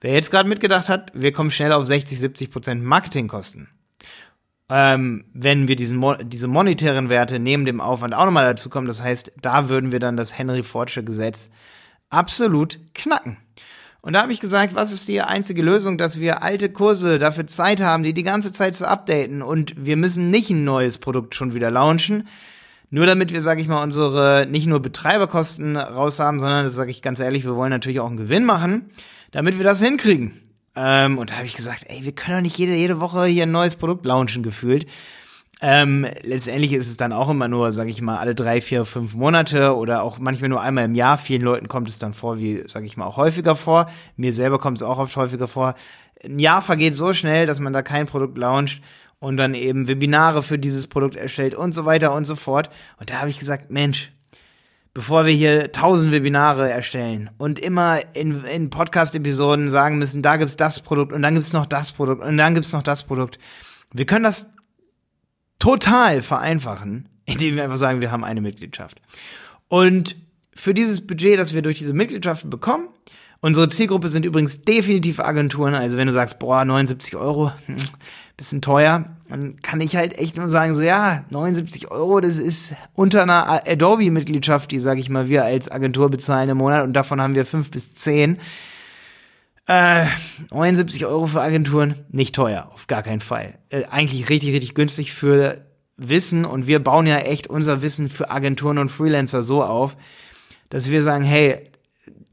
wer 0.01 0.15
jetzt 0.15 0.31
gerade 0.31 0.49
mitgedacht 0.49 0.89
hat, 0.89 1.13
wir 1.15 1.33
kommen 1.33 1.51
schnell 1.51 1.73
auf 1.73 1.85
60, 1.85 2.19
70 2.19 2.51
Prozent 2.51 2.83
Marketingkosten. 2.83 3.69
Ähm, 4.71 5.25
wenn 5.35 5.69
wir 5.69 5.77
diesen, 5.77 6.03
diese 6.29 6.49
monetären 6.49 7.11
Werte 7.11 7.39
neben 7.39 7.65
dem 7.67 7.81
Aufwand 7.81 8.15
auch 8.15 8.25
nochmal 8.25 8.47
dazu 8.47 8.71
kommen, 8.71 8.87
das 8.87 9.03
heißt, 9.03 9.33
da 9.41 9.69
würden 9.69 9.93
wir 9.93 10.01
dann 10.01 10.17
das 10.17 10.37
Henry 10.37 10.63
Fordsche 10.63 11.05
Gesetz 11.05 11.51
absolut 12.11 12.79
knacken. 12.95 13.37
Und 14.09 14.15
da 14.15 14.23
habe 14.23 14.33
ich 14.33 14.41
gesagt, 14.41 14.75
was 14.75 14.91
ist 14.91 15.07
die 15.07 15.21
einzige 15.21 15.61
Lösung, 15.61 15.99
dass 15.99 16.19
wir 16.19 16.43
alte 16.43 16.71
Kurse 16.71 17.19
dafür 17.19 17.47
Zeit 17.47 17.83
haben, 17.83 18.03
die 18.03 18.15
die 18.15 18.23
ganze 18.23 18.53
Zeit 18.53 18.75
zu 18.75 18.89
updaten 18.89 19.43
und 19.43 19.75
wir 19.77 19.99
müssen 19.99 20.31
nicht 20.31 20.49
ein 20.49 20.65
neues 20.65 20.97
Produkt 20.97 21.35
schon 21.35 21.53
wieder 21.53 21.71
launchen, 21.71 22.27
nur 22.89 23.05
damit 23.05 23.35
wir, 23.35 23.43
sage 23.43 23.61
ich 23.61 23.69
mal, 23.69 23.83
unsere 23.83 24.47
nicht 24.49 24.67
nur 24.67 24.81
Betreiberkosten 24.81 25.77
raus 25.77 26.21
haben, 26.21 26.41
sondern, 26.41 26.65
das 26.65 26.75
sage 26.75 26.91
ich 26.91 27.03
ganz 27.03 27.21
ehrlich, 27.21 27.45
wir 27.45 27.55
wollen 27.55 27.69
natürlich 27.69 28.01
auch 28.01 28.07
einen 28.07 28.17
Gewinn 28.17 28.47
machen, 28.47 28.89
damit 29.31 29.59
wir 29.59 29.65
das 29.65 29.83
hinkriegen. 29.83 30.41
Ähm, 30.75 31.19
und 31.19 31.29
da 31.29 31.35
habe 31.35 31.45
ich 31.45 31.55
gesagt, 31.55 31.85
ey, 31.89 32.03
wir 32.03 32.13
können 32.13 32.39
doch 32.39 32.43
nicht 32.45 32.57
jede, 32.57 32.73
jede 32.73 33.03
Woche 33.03 33.27
hier 33.27 33.43
ein 33.43 33.53
neues 33.53 33.77
Produkt 33.77 34.07
launchen 34.07 34.43
gefühlt. 34.43 34.87
Ähm, 35.61 36.07
letztendlich 36.23 36.73
ist 36.73 36.89
es 36.89 36.97
dann 36.97 37.13
auch 37.13 37.29
immer 37.29 37.49
nur, 37.49 37.73
sage 37.73 37.91
ich 37.91 38.01
mal, 38.01 38.19
alle 38.19 38.35
drei, 38.35 38.61
vier, 38.61 38.85
fünf 38.85 39.15
Monate 39.15 39.75
oder 39.75 40.05
auch 40.05 40.19
manchmal 40.19 40.51
nur 40.51 40.61
einmal 40.61 40.85
im 40.85 40.95
Jahr. 40.95 41.19
Vielen 41.19 41.43
Leuten 41.43 41.67
kommt 41.67 41.89
es 41.89 41.99
dann 41.99 42.15
vor, 42.15 42.39
wie, 42.39 42.63
sage 42.69 42.87
ich 42.87 42.97
mal, 42.97 43.07
auch 43.07 43.17
häufiger 43.17 43.57
vor. 43.57 43.91
Mir 44.17 44.33
selber 44.33 44.59
kommt 44.59 44.79
es 44.79 44.83
auch 44.85 44.99
oft 44.99 45.17
häufiger 45.17 45.49
vor. 45.49 45.75
Ein 46.25 46.39
Jahr 46.39 46.63
vergeht 46.63 46.95
so 46.95 47.13
schnell, 47.13 47.47
dass 47.47 47.59
man 47.59 47.73
da 47.73 47.83
kein 47.83 48.07
Produkt 48.07 48.39
launcht 48.39 48.83
und 49.19 49.37
dann 49.37 49.55
eben 49.55 49.89
Webinare 49.89 50.45
für 50.45 50.59
dieses 50.59 50.87
Produkt 50.87 51.17
erstellt 51.17 51.55
und 51.55 51.75
so 51.75 51.85
weiter 51.85 52.15
und 52.15 52.25
so 52.25 52.37
fort. 52.37 52.71
Und 53.01 53.11
da 53.11 53.21
habe 53.21 53.31
ich 53.31 53.41
gesagt, 53.41 53.69
Mensch, 53.69 54.13
bevor 54.95 55.27
wir 55.27 55.33
hier 55.33 55.73
tausend 55.73 56.13
Webinare 56.13 56.71
erstellen 56.71 57.31
und 57.37 57.59
immer 57.59 57.99
in, 58.15 58.45
in 58.45 58.71
Podcast-Episoden 58.71 59.69
sagen 59.69 59.99
müssen, 59.99 60.23
da 60.23 60.37
gibt's 60.37 60.57
das 60.57 60.81
Produkt 60.81 61.13
und 61.13 61.23
dann 61.23 61.35
gibt's 61.35 61.53
noch 61.53 61.67
das 61.67 61.91
Produkt 61.91 62.23
und 62.23 62.37
dann 62.37 62.55
gibt's 62.55 62.73
noch 62.73 62.83
das 62.83 63.03
Produkt. 63.03 63.41
Wir 63.93 64.07
können 64.07 64.25
das 64.25 64.53
total 65.59 66.23
vereinfachen, 66.23 67.09
indem 67.25 67.57
wir 67.57 67.65
einfach 67.65 67.77
sagen, 67.77 68.01
wir 68.01 68.11
haben 68.11 68.25
eine 68.25 68.41
Mitgliedschaft. 68.41 69.01
Und 69.69 70.17
für 70.55 70.75
dieses 70.75 71.07
Budget, 71.07 71.39
das 71.39 71.55
wir 71.55 71.63
durch 71.63 71.79
diese 71.79 71.95
Mitgliedschaften 71.95 72.51
bekommen, 72.51 72.89
unsere 73.41 73.69
Zielgruppe 73.69 74.09
sind 74.09 74.25
übrigens 74.25 74.63
definitiv 74.63 75.21
Agenturen, 75.21 75.75
also 75.75 75.97
wenn 75.97 76.07
du 76.07 76.13
sagst, 76.13 76.39
boah, 76.39 76.65
79 76.65 77.17
Euro, 77.17 77.53
hm, 77.67 77.77
bisschen 78.37 78.63
teuer, 78.63 79.05
dann 79.29 79.61
kann 79.63 79.81
ich 79.81 79.97
halt 79.97 80.17
echt 80.17 80.37
nur 80.37 80.49
sagen, 80.49 80.75
so 80.75 80.83
ja, 80.83 81.25
79 81.31 81.91
Euro, 81.91 82.21
das 82.21 82.39
ist 82.39 82.75
unter 82.95 83.23
einer 83.23 83.67
Adobe-Mitgliedschaft, 83.67 84.71
die, 84.71 84.79
sag 84.79 84.99
ich 84.99 85.11
mal, 85.11 85.29
wir 85.29 85.45
als 85.45 85.71
Agentur 85.71 86.09
bezahlen 86.09 86.49
im 86.49 86.59
Monat 86.59 86.85
und 86.85 86.93
davon 86.93 87.21
haben 87.21 87.35
wir 87.35 87.45
fünf 87.45 87.71
bis 87.71 87.95
zehn. 87.95 88.39
Äh, 89.69 90.07
79 90.51 91.05
Euro 91.05 91.27
für 91.27 91.43
Agenturen, 91.43 92.07
nicht 92.09 92.35
teuer, 92.35 92.71
auf 92.73 92.87
gar 92.87 93.03
keinen 93.03 93.21
Fall. 93.21 93.59
Äh, 93.69 93.85
eigentlich 93.85 94.31
richtig, 94.31 94.55
richtig 94.55 94.75
günstig 94.75 95.13
für 95.13 95.61
Wissen 95.99 96.47
und 96.47 96.67
wir 96.67 96.83
bauen 96.83 97.07
ja 97.07 97.19
echt 97.19 97.49
unser 97.49 97.83
Wissen 97.83 98.09
für 98.09 98.31
Agenturen 98.31 98.79
und 98.79 98.89
Freelancer 98.89 99.43
so 99.43 99.63
auf, 99.63 99.99
dass 100.71 100.91
wir 100.91 101.03
sagen, 101.03 101.23
hey, 101.23 101.71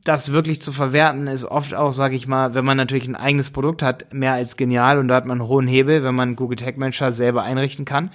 das 0.05 0.31
wirklich 0.31 0.61
zu 0.61 0.71
verwerten 0.71 1.27
ist 1.27 1.43
oft 1.43 1.75
auch, 1.75 1.91
sage 1.91 2.15
ich 2.15 2.25
mal, 2.25 2.55
wenn 2.55 2.63
man 2.63 2.77
natürlich 2.77 3.07
ein 3.07 3.17
eigenes 3.17 3.49
Produkt 3.49 3.81
hat, 3.83 4.13
mehr 4.13 4.33
als 4.33 4.55
genial 4.55 4.97
und 4.97 5.09
da 5.09 5.15
hat 5.15 5.25
man 5.25 5.41
einen 5.41 5.49
hohen 5.49 5.67
Hebel, 5.67 6.05
wenn 6.05 6.15
man 6.15 6.37
Google 6.37 6.57
Tag 6.57 6.77
Manager 6.77 7.11
selber 7.11 7.43
einrichten 7.43 7.83
kann, 7.83 8.11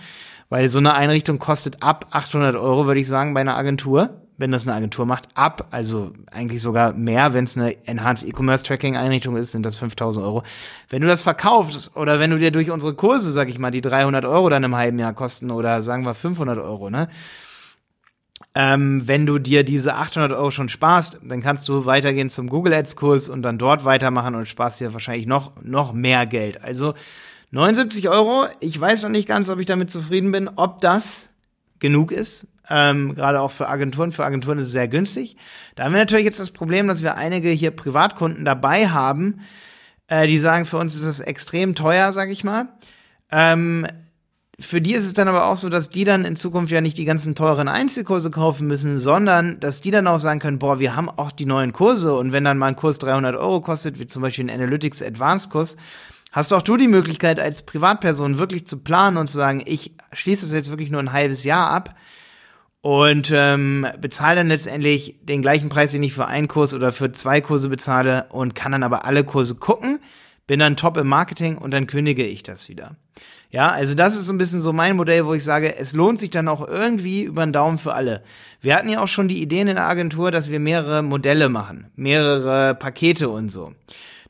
weil 0.49 0.71
so 0.71 0.79
eine 0.79 0.95
Einrichtung 0.95 1.39
kostet 1.39 1.83
ab 1.83 2.07
800 2.13 2.57
Euro, 2.57 2.87
würde 2.87 3.01
ich 3.01 3.09
sagen, 3.09 3.35
bei 3.35 3.41
einer 3.41 3.57
Agentur 3.57 4.23
wenn 4.41 4.51
das 4.51 4.67
eine 4.67 4.75
Agentur 4.75 5.05
macht, 5.05 5.29
ab. 5.35 5.69
Also 5.71 6.13
eigentlich 6.31 6.63
sogar 6.63 6.95
mehr, 6.95 7.35
wenn 7.35 7.45
es 7.45 7.57
eine 7.57 7.77
Enhanced 7.87 8.27
E-Commerce 8.27 8.65
Tracking 8.65 8.97
Einrichtung 8.97 9.37
ist, 9.37 9.53
sind 9.53 9.65
das 9.65 9.79
5000 9.79 10.25
Euro. 10.25 10.43
Wenn 10.89 11.03
du 11.03 11.09
das 11.09 11.23
verkaufst 11.23 11.95
oder 11.95 12.19
wenn 12.19 12.31
du 12.31 12.39
dir 12.39 12.51
durch 12.51 12.71
unsere 12.71 12.95
Kurse, 12.95 13.33
sag 13.33 13.51
ich 13.51 13.59
mal, 13.59 13.71
die 13.71 13.83
300 13.83 14.25
Euro 14.25 14.49
dann 14.49 14.65
im 14.65 14.75
halben 14.75 14.99
Jahr 14.99 15.13
kosten 15.13 15.51
oder 15.51 15.83
sagen 15.83 16.05
wir 16.05 16.15
500 16.15 16.59
Euro, 16.59 16.91
ne? 16.91 17.09
Ähm, 18.53 19.07
wenn 19.07 19.27
du 19.27 19.39
dir 19.39 19.63
diese 19.63 19.95
800 19.95 20.33
Euro 20.33 20.51
schon 20.51 20.69
sparst, 20.69 21.21
dann 21.23 21.41
kannst 21.41 21.69
du 21.69 21.87
weitergehen 21.87 22.31
zum 22.31 22.49
Google 22.49 22.73
Ads 22.73 22.97
Kurs 22.97 23.29
und 23.29 23.43
dann 23.43 23.59
dort 23.59 23.85
weitermachen 23.85 24.35
und 24.35 24.49
sparst 24.49 24.81
dir 24.81 24.93
wahrscheinlich 24.93 25.27
noch, 25.27 25.53
noch 25.63 25.93
mehr 25.93 26.27
Geld. 26.27 26.65
Also 26.65 26.95
79 27.53 28.09
Euro. 28.09 28.47
Ich 28.59 28.81
weiß 28.81 29.05
noch 29.05 29.11
nicht 29.11 29.29
ganz, 29.29 29.51
ob 29.51 29.61
ich 29.61 29.67
damit 29.67 29.91
zufrieden 29.91 30.33
bin, 30.33 30.49
ob 30.49 30.81
das 30.81 31.29
genug 31.79 32.11
ist 32.11 32.49
ähm, 32.71 33.15
gerade 33.15 33.41
auch 33.41 33.51
für 33.51 33.69
Agenturen. 33.69 34.13
Für 34.13 34.25
Agenturen 34.25 34.59
ist 34.59 34.67
es 34.67 34.73
sehr 34.73 34.89
günstig. 34.89 35.37
Da 35.75 35.85
haben 35.85 35.93
wir 35.93 36.01
natürlich 36.01 36.25
jetzt 36.25 36.41
das 36.41 36.53
Problem, 36.53 36.89
dass 36.89 37.03
wir 37.03 37.17
einige 37.17 37.51
hier 37.51 37.73
Privatkunden 37.73 38.45
dabei 38.45 38.89
haben, 38.89 39.41
äh, 40.07 40.27
die 40.27 40.39
sagen, 40.39 40.65
für 40.65 40.79
uns 40.79 40.95
ist 40.95 41.05
das 41.05 41.21
extrem 41.21 41.75
teuer, 41.75 42.13
sag 42.13 42.31
ich 42.31 42.45
mal. 42.45 42.69
Ähm, 43.31 43.87
für 44.61 44.81
die 44.81 44.93
ist 44.93 45.07
es 45.07 45.15
dann 45.15 45.27
aber 45.27 45.47
auch 45.47 45.57
so, 45.57 45.69
dass 45.69 45.89
die 45.89 46.05
dann 46.05 46.25
in 46.25 46.37
Zukunft 46.37 46.71
ja 46.71 46.81
nicht 46.81 46.99
die 46.99 47.07
ganzen 47.07 47.35
teuren 47.35 47.67
Einzelkurse 47.67 48.31
kaufen 48.31 48.67
müssen, 48.67 48.99
sondern 48.99 49.59
dass 49.59 49.81
die 49.81 49.91
dann 49.91 50.07
auch 50.07 50.21
sagen 50.21 50.39
können, 50.39 50.59
boah, 50.59 50.79
wir 50.79 50.95
haben 50.95 51.09
auch 51.09 51.33
die 51.33 51.47
neuen 51.47 51.73
Kurse 51.73 52.15
und 52.15 52.33
wenn 52.33 52.45
dann 52.45 52.59
mal 52.59 52.67
ein 52.67 52.77
Kurs 52.77 52.99
300 52.99 53.37
Euro 53.37 53.63
kostet, 53.63 53.99
wie 53.99 54.07
zum 54.07 54.23
Beispiel 54.23 54.45
ein 54.45 54.51
Analytics 54.51 55.03
Advanced 55.03 55.51
Kurs, 55.51 55.77
hast 56.31 56.53
auch 56.53 56.63
du 56.63 56.77
die 56.77 56.89
Möglichkeit 56.89 57.41
als 57.41 57.63
Privatperson 57.63 58.39
wirklich 58.39 58.67
zu 58.67 58.79
planen 58.79 59.17
und 59.17 59.29
zu 59.29 59.39
sagen, 59.39 59.63
ich 59.65 59.95
schließe 60.13 60.45
das 60.45 60.53
jetzt 60.53 60.71
wirklich 60.71 60.91
nur 60.91 61.01
ein 61.01 61.13
halbes 61.13 61.43
Jahr 61.43 61.71
ab 61.71 61.95
und 62.83 63.31
ähm, 63.35 63.87
bezahle 64.01 64.37
dann 64.37 64.49
letztendlich 64.49 65.17
den 65.23 65.43
gleichen 65.43 65.69
Preis, 65.69 65.93
den 65.93 66.03
ich 66.03 66.15
für 66.15 66.27
einen 66.27 66.49
Kurs 66.49 66.73
oder 66.75 66.93
für 66.93 67.13
zwei 67.13 67.41
Kurse 67.41 67.69
bezahle 67.69 68.27
und 68.31 68.55
kann 68.55 68.73
dann 68.73 68.83
aber 68.83 69.05
alle 69.05 69.25
Kurse 69.25 69.55
gucken, 69.55 70.01
bin 70.47 70.61
dann 70.61 70.77
top 70.77 70.97
im 70.97 71.07
Marketing 71.07 71.59
und 71.59 71.73
dann 71.73 71.87
kündige 71.87 72.25
ich 72.25 72.43
das 72.43 72.69
wieder. 72.69 72.97
Ja, 73.51 73.69
also 73.69 73.95
das 73.95 74.17
ist 74.17 74.27
so 74.27 74.33
ein 74.33 74.39
bisschen 74.39 74.61
so 74.61 74.73
mein 74.73 74.97
Modell, 74.97 75.27
wo 75.27 75.35
ich 75.35 75.45
sage, 75.45 75.77
es 75.77 75.93
lohnt 75.93 76.21
sich 76.21 76.31
dann 76.31 76.49
auch 76.49 76.67
irgendwie 76.67 77.25
über 77.25 77.45
den 77.45 77.53
Daumen 77.53 77.79
für 77.79 77.95
alle. 77.95 78.23
Wir 78.61 78.77
hatten 78.77 78.89
ja 78.89 79.03
auch 79.03 79.09
schon 79.09 79.29
die 79.29 79.43
Ideen 79.43 79.69
in 79.69 79.75
der 79.75 79.87
Agentur, 79.87 80.31
dass 80.31 80.51
wir 80.51 80.61
mehrere 80.61 81.03
Modelle 81.03 81.49
machen, 81.49 81.91
mehrere 81.97 82.75
Pakete 82.77 83.29
und 83.29 83.49
so. 83.51 83.73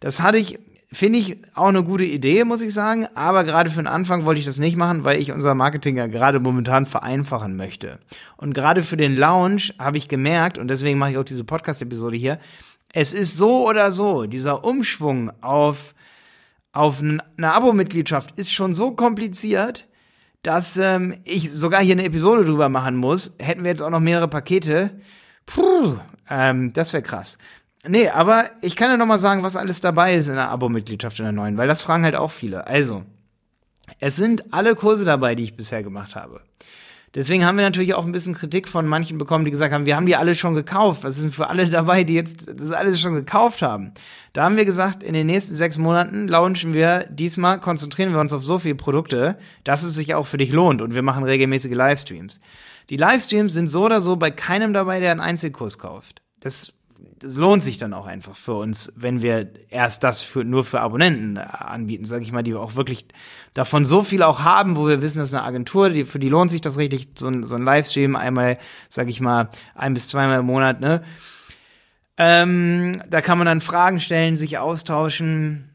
Das 0.00 0.21
hatte 0.21 0.38
ich 0.38 0.59
Finde 0.93 1.21
ich 1.21 1.37
auch 1.55 1.69
eine 1.69 1.85
gute 1.85 2.05
Idee, 2.05 2.43
muss 2.45 2.63
ich 2.63 2.75
sagen. 2.75 3.07
Aber 3.15 3.45
gerade 3.45 3.71
für 3.71 3.77
den 3.77 3.87
Anfang 3.87 4.25
wollte 4.25 4.41
ich 4.41 4.47
das 4.47 4.59
nicht 4.59 4.77
machen, 4.77 5.05
weil 5.05 5.21
ich 5.21 5.31
unser 5.31 5.55
Marketing 5.55 5.97
ja 5.97 6.09
gerade 6.09 6.41
momentan 6.41 6.85
vereinfachen 6.85 7.57
möchte. 7.57 8.01
Und 8.37 8.55
gerade 8.55 8.83
für 8.83 8.97
den 8.97 9.15
Launch 9.15 9.73
habe 9.79 9.99
ich 9.99 10.09
gemerkt, 10.09 10.59
und 10.59 10.69
deswegen 10.69 10.99
mache 10.99 11.13
ich 11.13 11.19
auch 11.19 11.25
diese 11.25 11.45
Podcast-Episode 11.45 12.17
hier, 12.17 12.41
es 12.93 13.15
ist 13.15 13.37
so 13.37 13.69
oder 13.69 13.93
so, 13.93 14.27
dieser 14.27 14.65
Umschwung 14.65 15.31
auf, 15.43 15.95
auf 16.73 17.01
eine 17.01 17.23
Abo-Mitgliedschaft 17.39 18.37
ist 18.37 18.53
schon 18.53 18.75
so 18.75 18.91
kompliziert, 18.91 19.87
dass 20.43 20.77
ähm, 20.77 21.19
ich 21.23 21.53
sogar 21.53 21.83
hier 21.83 21.93
eine 21.93 22.05
Episode 22.05 22.45
drüber 22.45 22.69
machen 22.69 22.97
muss. 22.97 23.37
Hätten 23.41 23.63
wir 23.63 23.71
jetzt 23.71 23.83
auch 23.83 23.91
noch 23.91 24.01
mehrere 24.01 24.27
Pakete. 24.27 24.91
Puh, 25.47 25.99
ähm, 26.29 26.73
das 26.73 26.93
wäre 26.93 27.03
krass. 27.03 27.39
Nee, 27.87 28.09
aber 28.09 28.51
ich 28.61 28.77
kann 28.77 28.91
ja 28.91 28.97
noch 28.97 29.07
mal 29.07 29.19
sagen, 29.19 29.43
was 29.43 29.57
alles 29.57 29.81
dabei 29.81 30.15
ist 30.15 30.29
in 30.29 30.35
der 30.35 30.51
Abo-Mitgliedschaft 30.51 31.19
in 31.19 31.25
der 31.25 31.33
neuen, 31.33 31.57
weil 31.57 31.69
das 31.69 31.83
fragen 31.83 32.05
halt 32.05 32.17
auch 32.17 32.31
viele. 32.31 32.67
Also, 32.67 33.05
es 34.01 34.17
sind 34.17 34.53
alle 34.53 34.75
Kurse 34.77 35.05
dabei, 35.05 35.35
die 35.35 35.45
ich 35.45 35.57
bisher 35.57 35.83
gemacht 35.83 36.15
habe. 36.15 36.43
Deswegen 37.15 37.45
haben 37.45 37.57
wir 37.57 37.65
natürlich 37.65 37.95
auch 37.95 38.05
ein 38.05 38.13
bisschen 38.13 38.35
Kritik 38.35 38.69
von 38.69 38.87
manchen 38.87 39.19
bekommen, 39.19 39.45
die 39.45 39.51
gesagt 39.51 39.75
haben, 39.75 39.85
wir 39.85 39.97
haben 39.97 40.07
die 40.07 40.15
alle 40.15 40.37
schon 40.37 40.55
gekauft. 40.55 41.03
Was 41.03 41.17
ist 41.17 41.25
denn 41.25 41.33
für 41.33 41.49
alle 41.49 41.69
dabei, 41.69 42.05
die 42.05 42.15
jetzt 42.15 42.47
das 42.55 42.71
alles 42.71 43.01
schon 43.01 43.15
gekauft 43.15 43.63
haben? 43.63 43.93
Da 44.33 44.45
haben 44.45 44.57
wir 44.57 44.65
gesagt, 44.65 45.03
in 45.03 45.15
den 45.15 45.27
nächsten 45.27 45.57
sechs 45.57 45.77
Monaten 45.77 46.29
launchen 46.29 46.73
wir 46.73 47.07
diesmal, 47.11 47.59
konzentrieren 47.59 48.13
wir 48.13 48.21
uns 48.21 48.33
auf 48.33 48.45
so 48.45 48.61
viele 48.61 48.77
Produkte, 48.77 49.39
dass 49.65 49.83
es 49.83 49.95
sich 49.95 50.15
auch 50.15 50.29
für 50.29 50.39
dich 50.39 50.53
lohnt 50.53 50.83
und 50.83 50.95
wir 50.95 51.03
machen 51.03 51.25
regelmäßige 51.25 51.75
Livestreams. 51.75 52.39
Die 52.91 52.97
Livestreams 52.97 53.55
sind 53.55 53.69
so 53.69 53.87
oder 53.87 54.01
so 54.01 54.15
bei 54.15 54.31
keinem 54.31 54.73
dabei, 54.73 55.01
der 55.01 55.11
einen 55.11 55.21
Einzelkurs 55.21 55.81
kauft. 55.81 56.23
Das 56.39 56.73
das 57.19 57.37
lohnt 57.37 57.62
sich 57.62 57.78
dann 57.78 57.92
auch 57.92 58.07
einfach 58.07 58.35
für 58.35 58.54
uns, 58.54 58.92
wenn 58.97 59.23
wir 59.23 59.50
erst 59.69 60.04
das 60.04 60.23
für, 60.23 60.45
nur 60.45 60.64
für 60.64 60.80
Abonnenten 60.80 61.37
äh, 61.37 61.40
anbieten, 61.40 62.04
sage 62.04 62.23
ich 62.23 62.33
mal, 62.33 62.42
die 62.42 62.54
auch 62.54 62.76
wirklich 62.76 63.07
davon 63.54 63.85
so 63.85 64.02
viel 64.02 64.23
auch 64.23 64.40
haben, 64.40 64.76
wo 64.76 64.87
wir 64.87 65.02
wissen, 65.02 65.19
dass 65.19 65.35
eine 65.35 65.45
Agentur, 65.45 65.90
die, 65.90 66.04
für 66.04 66.19
die 66.19 66.28
lohnt 66.28 66.50
sich 66.50 66.61
das 66.61 66.78
richtig, 66.78 67.09
so 67.19 67.28
ein, 67.28 67.45
so 67.45 67.57
ein 67.57 67.62
Livestream 67.62 68.16
einmal, 68.16 68.59
sage 68.88 69.11
ich 69.11 69.21
mal, 69.21 69.50
ein 69.75 69.95
bis 69.95 70.09
zweimal 70.09 70.40
im 70.40 70.47
Monat, 70.47 70.80
ne? 70.80 71.02
Ähm, 72.16 73.02
da 73.09 73.23
kann 73.23 73.38
man 73.38 73.47
dann 73.47 73.62
Fragen 73.62 73.99
stellen, 73.99 74.37
sich 74.37 74.59
austauschen. 74.59 75.75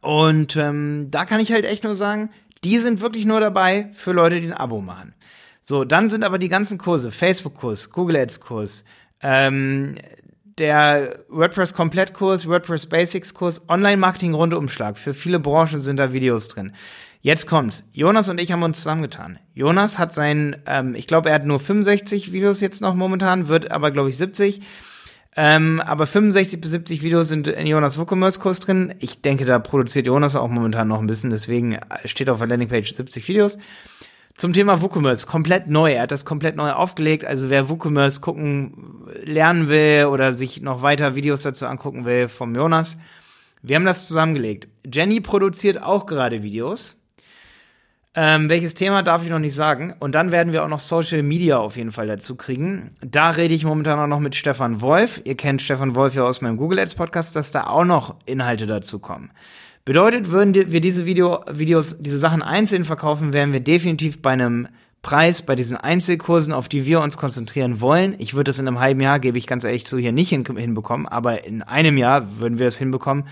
Und 0.00 0.56
ähm, 0.56 1.08
da 1.10 1.24
kann 1.24 1.40
ich 1.40 1.52
halt 1.52 1.64
echt 1.64 1.84
nur 1.84 1.94
sagen, 1.94 2.30
die 2.64 2.78
sind 2.78 3.00
wirklich 3.00 3.26
nur 3.26 3.40
dabei 3.40 3.90
für 3.94 4.12
Leute, 4.12 4.40
die 4.40 4.48
ein 4.48 4.52
Abo 4.52 4.80
machen. 4.80 5.14
So, 5.60 5.84
dann 5.84 6.08
sind 6.08 6.24
aber 6.24 6.38
die 6.38 6.48
ganzen 6.48 6.78
Kurse, 6.78 7.12
Facebook-Kurs, 7.12 7.90
Google 7.90 8.16
Ads-Kurs, 8.16 8.84
ähm, 9.22 9.94
der 10.58 11.24
WordPress 11.28 11.74
Komplettkurs, 11.74 12.46
WordPress 12.46 12.86
Basics 12.86 13.34
Kurs, 13.34 13.68
Online-Marketing 13.68 14.34
Rundumschlag. 14.34 14.98
Für 14.98 15.14
viele 15.14 15.40
Branchen 15.40 15.78
sind 15.78 15.96
da 15.96 16.12
Videos 16.12 16.48
drin. 16.48 16.72
Jetzt 17.20 17.46
kommt's. 17.46 17.84
Jonas 17.92 18.28
und 18.28 18.40
ich 18.40 18.50
haben 18.50 18.64
uns 18.64 18.78
zusammengetan. 18.78 19.38
Jonas 19.54 19.98
hat 19.98 20.12
sein, 20.12 20.56
ähm, 20.66 20.94
ich 20.96 21.06
glaube, 21.06 21.28
er 21.28 21.36
hat 21.36 21.46
nur 21.46 21.60
65 21.60 22.32
Videos 22.32 22.60
jetzt 22.60 22.80
noch 22.80 22.94
momentan, 22.94 23.46
wird 23.46 23.70
aber, 23.70 23.92
glaube 23.92 24.08
ich, 24.08 24.16
70. 24.16 24.60
Ähm, 25.34 25.80
aber 25.80 26.06
65 26.06 26.60
bis 26.60 26.72
70 26.72 27.02
Videos 27.02 27.28
sind 27.28 27.48
in 27.48 27.66
Jonas 27.66 27.98
WooCommerce 27.98 28.40
Kurs 28.40 28.60
drin. 28.60 28.94
Ich 28.98 29.22
denke, 29.22 29.44
da 29.44 29.58
produziert 29.60 30.06
Jonas 30.06 30.36
auch 30.36 30.48
momentan 30.48 30.88
noch 30.88 31.00
ein 31.00 31.06
bisschen, 31.06 31.30
deswegen 31.30 31.78
steht 32.04 32.28
auf 32.28 32.38
der 32.38 32.48
Landingpage 32.48 32.90
70 32.90 33.26
Videos. 33.28 33.56
Zum 34.36 34.52
Thema 34.52 34.80
WooCommerce, 34.80 35.26
komplett 35.26 35.68
neu. 35.68 35.92
Er 35.92 36.02
hat 36.02 36.10
das 36.10 36.24
komplett 36.24 36.56
neu 36.56 36.72
aufgelegt. 36.72 37.24
Also 37.24 37.50
wer 37.50 37.68
WooCommerce 37.68 38.20
gucken, 38.20 39.06
lernen 39.22 39.68
will 39.68 40.06
oder 40.06 40.32
sich 40.32 40.62
noch 40.62 40.82
weiter 40.82 41.14
Videos 41.14 41.42
dazu 41.42 41.66
angucken 41.66 42.04
will 42.04 42.28
vom 42.28 42.54
Jonas, 42.54 42.98
wir 43.62 43.76
haben 43.76 43.84
das 43.84 44.08
zusammengelegt. 44.08 44.68
Jenny 44.92 45.20
produziert 45.20 45.82
auch 45.82 46.06
gerade 46.06 46.42
Videos. 46.42 46.96
Ähm, 48.14 48.50
welches 48.50 48.74
Thema 48.74 49.02
darf 49.02 49.22
ich 49.22 49.30
noch 49.30 49.38
nicht 49.38 49.54
sagen. 49.54 49.94
Und 49.98 50.14
dann 50.14 50.32
werden 50.32 50.52
wir 50.52 50.64
auch 50.64 50.68
noch 50.68 50.80
Social 50.80 51.22
Media 51.22 51.58
auf 51.58 51.76
jeden 51.76 51.92
Fall 51.92 52.06
dazu 52.06 52.36
kriegen. 52.36 52.90
Da 53.00 53.30
rede 53.30 53.54
ich 53.54 53.64
momentan 53.64 53.98
auch 53.98 54.06
noch 54.06 54.20
mit 54.20 54.34
Stefan 54.34 54.80
Wolf. 54.82 55.22
Ihr 55.24 55.36
kennt 55.36 55.62
Stefan 55.62 55.94
Wolf 55.94 56.14
ja 56.14 56.24
aus 56.24 56.42
meinem 56.42 56.58
Google 56.58 56.80
Ads 56.80 56.96
Podcast, 56.96 57.36
dass 57.36 57.52
da 57.52 57.68
auch 57.68 57.84
noch 57.84 58.16
Inhalte 58.26 58.66
dazu 58.66 58.98
kommen. 58.98 59.30
Bedeutet, 59.84 60.30
würden 60.30 60.70
wir 60.70 60.80
diese 60.80 61.06
Video, 61.06 61.40
Videos, 61.50 61.98
diese 61.98 62.18
Sachen 62.18 62.40
einzeln 62.40 62.84
verkaufen, 62.84 63.32
wären 63.32 63.52
wir 63.52 63.58
definitiv 63.58 64.22
bei 64.22 64.30
einem 64.30 64.68
Preis 65.02 65.42
bei 65.42 65.56
diesen 65.56 65.76
Einzelkursen, 65.76 66.52
auf 66.52 66.68
die 66.68 66.86
wir 66.86 67.00
uns 67.00 67.16
konzentrieren 67.16 67.80
wollen. 67.80 68.14
Ich 68.18 68.34
würde 68.34 68.50
das 68.50 68.60
in 68.60 68.68
einem 68.68 68.78
halben 68.78 69.00
Jahr, 69.00 69.18
gebe 69.18 69.38
ich 69.38 69.48
ganz 69.48 69.64
ehrlich 69.64 69.84
zu, 69.84 69.98
hier 69.98 70.12
nicht 70.12 70.28
hin, 70.28 70.44
hinbekommen, 70.56 71.08
aber 71.08 71.44
in 71.44 71.62
einem 71.62 71.98
Jahr 71.98 72.38
würden 72.38 72.60
wir 72.60 72.68
es 72.68 72.78
hinbekommen, 72.78 73.26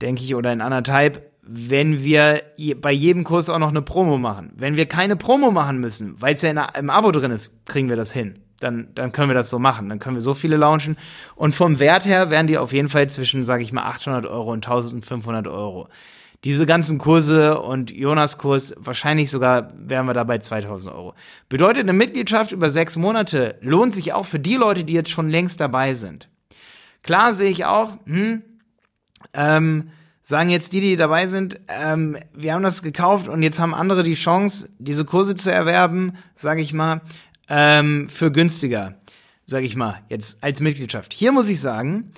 denke 0.00 0.24
ich, 0.24 0.34
oder 0.34 0.50
in 0.50 0.62
anderthalb, 0.62 1.30
wenn 1.42 2.02
wir 2.02 2.40
bei 2.80 2.92
jedem 2.92 3.24
Kurs 3.24 3.50
auch 3.50 3.58
noch 3.58 3.68
eine 3.68 3.82
Promo 3.82 4.16
machen. 4.16 4.50
Wenn 4.56 4.78
wir 4.78 4.86
keine 4.86 5.16
Promo 5.16 5.50
machen 5.50 5.78
müssen, 5.78 6.14
weil 6.22 6.34
es 6.34 6.40
ja 6.40 6.50
im 6.50 6.88
Abo 6.88 7.12
drin 7.12 7.30
ist, 7.30 7.66
kriegen 7.66 7.90
wir 7.90 7.96
das 7.96 8.12
hin 8.14 8.38
dann, 8.60 8.88
dann 8.94 9.12
können 9.12 9.28
wir 9.28 9.34
das 9.34 9.50
so 9.50 9.58
machen. 9.58 9.88
Dann 9.88 9.98
können 9.98 10.16
wir 10.16 10.20
so 10.20 10.34
viele 10.34 10.56
launchen. 10.56 10.96
Und 11.34 11.54
vom 11.54 11.78
Wert 11.78 12.06
her 12.06 12.30
wären 12.30 12.46
die 12.46 12.58
auf 12.58 12.72
jeden 12.72 12.88
Fall 12.88 13.08
zwischen, 13.08 13.44
sage 13.44 13.62
ich 13.62 13.72
mal, 13.72 13.84
800 13.84 14.26
Euro 14.26 14.52
und 14.52 14.66
1500 14.66 15.46
Euro. 15.46 15.88
Diese 16.44 16.66
ganzen 16.66 16.98
Kurse 16.98 17.60
und 17.60 17.90
Jonas 17.90 18.36
Kurs, 18.36 18.74
wahrscheinlich 18.78 19.30
sogar 19.30 19.72
wären 19.78 20.06
wir 20.06 20.12
da 20.12 20.24
bei 20.24 20.38
2000 20.38 20.94
Euro. 20.94 21.14
Bedeutet, 21.48 21.84
eine 21.84 21.94
Mitgliedschaft 21.94 22.52
über 22.52 22.70
sechs 22.70 22.96
Monate 22.96 23.56
lohnt 23.62 23.94
sich 23.94 24.12
auch 24.12 24.26
für 24.26 24.38
die 24.38 24.56
Leute, 24.56 24.84
die 24.84 24.92
jetzt 24.92 25.10
schon 25.10 25.30
längst 25.30 25.60
dabei 25.60 25.94
sind. 25.94 26.28
Klar 27.02 27.32
sehe 27.32 27.50
ich 27.50 27.64
auch, 27.64 27.94
hm, 28.04 28.42
ähm, 29.32 29.90
sagen 30.20 30.50
jetzt 30.50 30.72
die, 30.72 30.80
die 30.80 30.96
dabei 30.96 31.28
sind, 31.28 31.60
ähm, 31.68 32.18
wir 32.34 32.52
haben 32.52 32.62
das 32.62 32.82
gekauft 32.82 33.28
und 33.28 33.42
jetzt 33.42 33.58
haben 33.58 33.74
andere 33.74 34.02
die 34.02 34.14
Chance, 34.14 34.70
diese 34.78 35.06
Kurse 35.06 35.34
zu 35.34 35.50
erwerben, 35.50 36.12
sage 36.34 36.60
ich 36.60 36.74
mal 36.74 37.00
ähm, 37.48 38.08
für 38.08 38.32
günstiger, 38.32 38.98
sage 39.46 39.66
ich 39.66 39.76
mal, 39.76 40.02
jetzt 40.08 40.42
als 40.42 40.60
Mitgliedschaft. 40.60 41.12
Hier 41.12 41.32
muss 41.32 41.48
ich 41.48 41.60
sagen, 41.60 42.12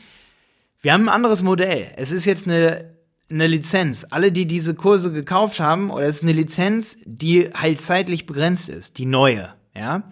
wir 0.80 0.92
haben 0.92 1.08
ein 1.08 1.14
anderes 1.14 1.42
Modell. 1.42 1.86
Es 1.96 2.12
ist 2.12 2.24
jetzt 2.26 2.46
eine, 2.46 2.94
eine 3.30 3.46
Lizenz. 3.46 4.06
Alle, 4.10 4.32
die 4.32 4.46
diese 4.46 4.74
Kurse 4.74 5.12
gekauft 5.12 5.60
haben, 5.60 5.90
oder 5.90 6.06
es 6.06 6.18
ist 6.18 6.22
eine 6.22 6.32
Lizenz, 6.32 6.98
die 7.04 7.50
halt 7.54 7.80
zeitlich 7.80 8.26
begrenzt 8.26 8.68
ist, 8.68 8.98
die 8.98 9.06
neue, 9.06 9.52
ja. 9.74 10.04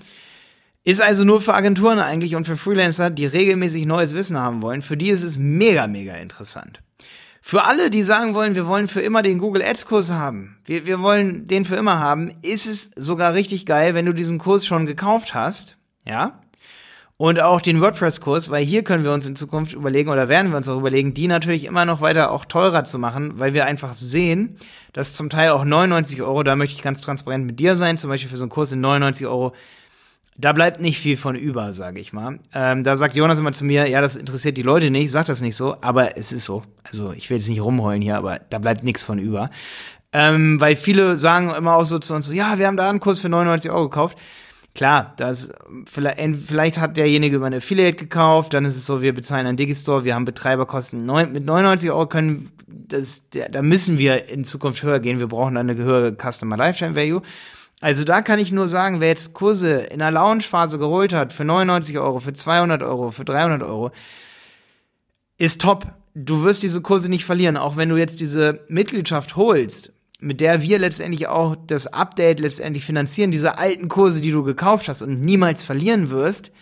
Ist 0.86 1.00
also 1.00 1.24
nur 1.24 1.40
für 1.40 1.54
Agenturen 1.54 1.98
eigentlich 1.98 2.36
und 2.36 2.44
für 2.44 2.58
Freelancer, 2.58 3.08
die 3.08 3.24
regelmäßig 3.24 3.86
neues 3.86 4.14
Wissen 4.14 4.36
haben 4.36 4.60
wollen. 4.60 4.82
Für 4.82 4.98
die 4.98 5.08
ist 5.08 5.22
es 5.22 5.38
mega, 5.38 5.86
mega 5.86 6.14
interessant. 6.16 6.80
Für 7.46 7.66
alle, 7.66 7.90
die 7.90 8.04
sagen 8.04 8.32
wollen, 8.32 8.54
wir 8.54 8.66
wollen 8.66 8.88
für 8.88 9.02
immer 9.02 9.22
den 9.22 9.36
Google 9.36 9.62
Ads 9.62 9.84
Kurs 9.84 10.10
haben, 10.10 10.56
wir, 10.64 10.86
wir 10.86 11.02
wollen 11.02 11.46
den 11.46 11.66
für 11.66 11.76
immer 11.76 11.98
haben, 11.98 12.32
ist 12.40 12.66
es 12.66 12.90
sogar 12.96 13.34
richtig 13.34 13.66
geil, 13.66 13.92
wenn 13.92 14.06
du 14.06 14.14
diesen 14.14 14.38
Kurs 14.38 14.64
schon 14.64 14.86
gekauft 14.86 15.34
hast, 15.34 15.76
ja? 16.06 16.40
Und 17.18 17.40
auch 17.40 17.60
den 17.60 17.82
WordPress-Kurs, 17.82 18.48
weil 18.48 18.64
hier 18.64 18.82
können 18.82 19.04
wir 19.04 19.12
uns 19.12 19.26
in 19.26 19.36
Zukunft 19.36 19.74
überlegen 19.74 20.08
oder 20.08 20.30
werden 20.30 20.52
wir 20.52 20.56
uns 20.56 20.70
auch 20.70 20.78
überlegen, 20.78 21.12
die 21.12 21.28
natürlich 21.28 21.66
immer 21.66 21.84
noch 21.84 22.00
weiter 22.00 22.30
auch 22.30 22.46
teurer 22.46 22.86
zu 22.86 22.98
machen, 22.98 23.38
weil 23.38 23.52
wir 23.52 23.66
einfach 23.66 23.92
sehen, 23.92 24.56
dass 24.94 25.14
zum 25.14 25.28
Teil 25.28 25.50
auch 25.50 25.64
99 25.64 26.22
Euro, 26.22 26.44
da 26.44 26.56
möchte 26.56 26.76
ich 26.76 26.82
ganz 26.82 27.02
transparent 27.02 27.44
mit 27.44 27.60
dir 27.60 27.76
sein, 27.76 27.98
zum 27.98 28.08
Beispiel 28.08 28.30
für 28.30 28.38
so 28.38 28.44
einen 28.44 28.50
Kurs 28.50 28.72
in 28.72 28.80
99 28.80 29.26
Euro 29.26 29.52
da 30.36 30.52
bleibt 30.52 30.80
nicht 30.80 30.98
viel 30.98 31.16
von 31.16 31.36
über, 31.36 31.74
sage 31.74 32.00
ich 32.00 32.12
mal. 32.12 32.40
Ähm, 32.52 32.82
da 32.82 32.96
sagt 32.96 33.14
Jonas 33.14 33.38
immer 33.38 33.52
zu 33.52 33.64
mir, 33.64 33.86
ja, 33.88 34.00
das 34.00 34.16
interessiert 34.16 34.56
die 34.56 34.62
Leute 34.62 34.90
nicht, 34.90 35.10
sagt 35.10 35.28
das 35.28 35.40
nicht 35.40 35.56
so, 35.56 35.76
aber 35.80 36.16
es 36.16 36.32
ist 36.32 36.44
so. 36.44 36.64
Also 36.82 37.12
ich 37.12 37.30
will 37.30 37.36
jetzt 37.36 37.48
nicht 37.48 37.60
rumheulen 37.60 38.02
hier, 38.02 38.16
aber 38.16 38.40
da 38.50 38.58
bleibt 38.58 38.82
nichts 38.82 39.04
von 39.04 39.18
über. 39.18 39.50
Ähm, 40.12 40.60
weil 40.60 40.76
viele 40.76 41.16
sagen 41.16 41.50
immer 41.50 41.76
auch 41.76 41.84
so 41.84 41.98
zu 41.98 42.14
uns, 42.14 42.32
ja, 42.32 42.58
wir 42.58 42.66
haben 42.66 42.76
da 42.76 42.88
einen 42.88 43.00
Kurs 43.00 43.20
für 43.20 43.28
99 43.28 43.70
Euro 43.70 43.88
gekauft. 43.88 44.18
Klar, 44.74 45.14
das 45.18 45.52
vielleicht, 45.86 46.78
hat 46.78 46.96
derjenige 46.96 47.36
über 47.36 47.46
eine 47.46 47.58
Affiliate 47.58 47.96
gekauft, 47.96 48.54
dann 48.54 48.64
ist 48.64 48.76
es 48.76 48.86
so, 48.86 49.02
wir 49.02 49.14
bezahlen 49.14 49.46
einen 49.46 49.56
Digistore, 49.56 50.04
wir 50.04 50.16
haben 50.16 50.24
Betreiberkosten. 50.24 51.06
Neun, 51.06 51.32
mit 51.32 51.44
99 51.44 51.92
Euro 51.92 52.08
können, 52.08 52.50
das, 52.66 53.28
da 53.30 53.62
müssen 53.62 53.98
wir 53.98 54.28
in 54.28 54.44
Zukunft 54.44 54.82
höher 54.82 54.98
gehen. 54.98 55.20
Wir 55.20 55.28
brauchen 55.28 55.56
eine 55.56 55.76
höhere 55.76 56.16
Customer 56.16 56.56
Lifetime 56.56 56.96
Value. 56.96 57.22
Also 57.80 58.04
da 58.04 58.22
kann 58.22 58.38
ich 58.38 58.52
nur 58.52 58.68
sagen, 58.68 59.00
wer 59.00 59.08
jetzt 59.08 59.34
Kurse 59.34 59.74
in 59.74 59.98
der 59.98 60.10
Launchphase 60.10 60.78
geholt 60.78 61.12
hat 61.12 61.32
für 61.32 61.44
99 61.44 61.98
Euro, 61.98 62.20
für 62.20 62.32
200 62.32 62.82
Euro, 62.82 63.10
für 63.10 63.24
300 63.24 63.62
Euro, 63.62 63.90
ist 65.38 65.60
top. 65.60 65.86
Du 66.14 66.44
wirst 66.44 66.62
diese 66.62 66.80
Kurse 66.80 67.10
nicht 67.10 67.24
verlieren, 67.24 67.56
auch 67.56 67.76
wenn 67.76 67.88
du 67.88 67.96
jetzt 67.96 68.20
diese 68.20 68.60
Mitgliedschaft 68.68 69.36
holst, 69.36 69.92
mit 70.20 70.40
der 70.40 70.62
wir 70.62 70.78
letztendlich 70.78 71.26
auch 71.26 71.56
das 71.66 71.88
Update 71.88 72.40
letztendlich 72.40 72.84
finanzieren, 72.84 73.32
diese 73.32 73.58
alten 73.58 73.88
Kurse, 73.88 74.20
die 74.20 74.30
du 74.30 74.44
gekauft 74.44 74.88
hast 74.88 75.02
und 75.02 75.20
niemals 75.20 75.64
verlieren 75.64 76.10
wirst, 76.10 76.52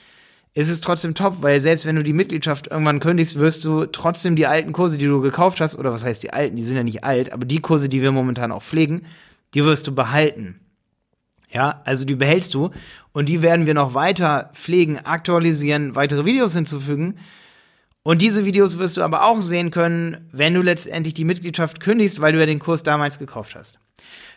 ist 0.54 0.69
es 0.69 0.81
trotzdem 0.81 1.14
top, 1.14 1.42
weil 1.42 1.61
selbst 1.61 1.87
wenn 1.87 1.97
du 1.97 2.02
die 2.02 2.12
Mitgliedschaft 2.12 2.66
irgendwann 2.66 3.00
kündigst, 3.00 3.38
wirst 3.38 3.64
du 3.64 3.87
trotzdem 3.87 4.37
die 4.37 4.47
alten 4.47 4.73
Kurse, 4.73 4.99
die 4.99 5.07
du 5.07 5.21
gekauft 5.21 5.61
hast, 5.61 5.76
oder 5.76 5.92
was 5.92 6.04
heißt 6.04 6.23
die 6.23 6.33
alten, 6.33 6.57
die 6.57 6.64
sind 6.64 6.76
ja 6.76 6.83
nicht 6.83 7.04
alt, 7.04 7.33
aber 7.33 7.47
die 7.47 7.61
Kurse, 7.61 7.88
die 7.88 8.02
wir 8.02 8.12
momentan 8.12 8.52
auch 8.52 8.62
pflegen, 8.62 9.07
die 9.54 9.64
wirst 9.64 9.87
du 9.87 9.95
behalten. 9.95 10.62
Ja, 11.53 11.83
also 11.85 12.07
die 12.07 12.15
behältst 12.15 12.55
du 12.55 12.71
und 13.13 13.29
die 13.29 13.43
werden 13.43 13.67
wir 13.67 13.75
noch 13.75 13.95
weiter 13.95 14.51
pflegen, 14.55 14.99
aktualisieren, 14.99 15.95
weitere 15.95 16.25
Videos 16.25 16.55
hinzufügen. 16.55 17.19
Und 18.03 18.23
diese 18.23 18.45
Videos 18.45 18.79
wirst 18.79 18.97
du 18.97 19.03
aber 19.03 19.25
auch 19.25 19.41
sehen 19.41 19.71
können, 19.71 20.29
wenn 20.33 20.55
du 20.55 20.63
letztendlich 20.63 21.15
die 21.15 21.25
Mitgliedschaft 21.25 21.81
kündigst, 21.81 22.21
weil 22.21 22.33
du 22.33 22.41
ja 22.41 22.47
den 22.47 22.59
Kurs 22.59 22.83
damals 22.83 23.19
gekauft 23.19 23.55
hast. 23.55 23.79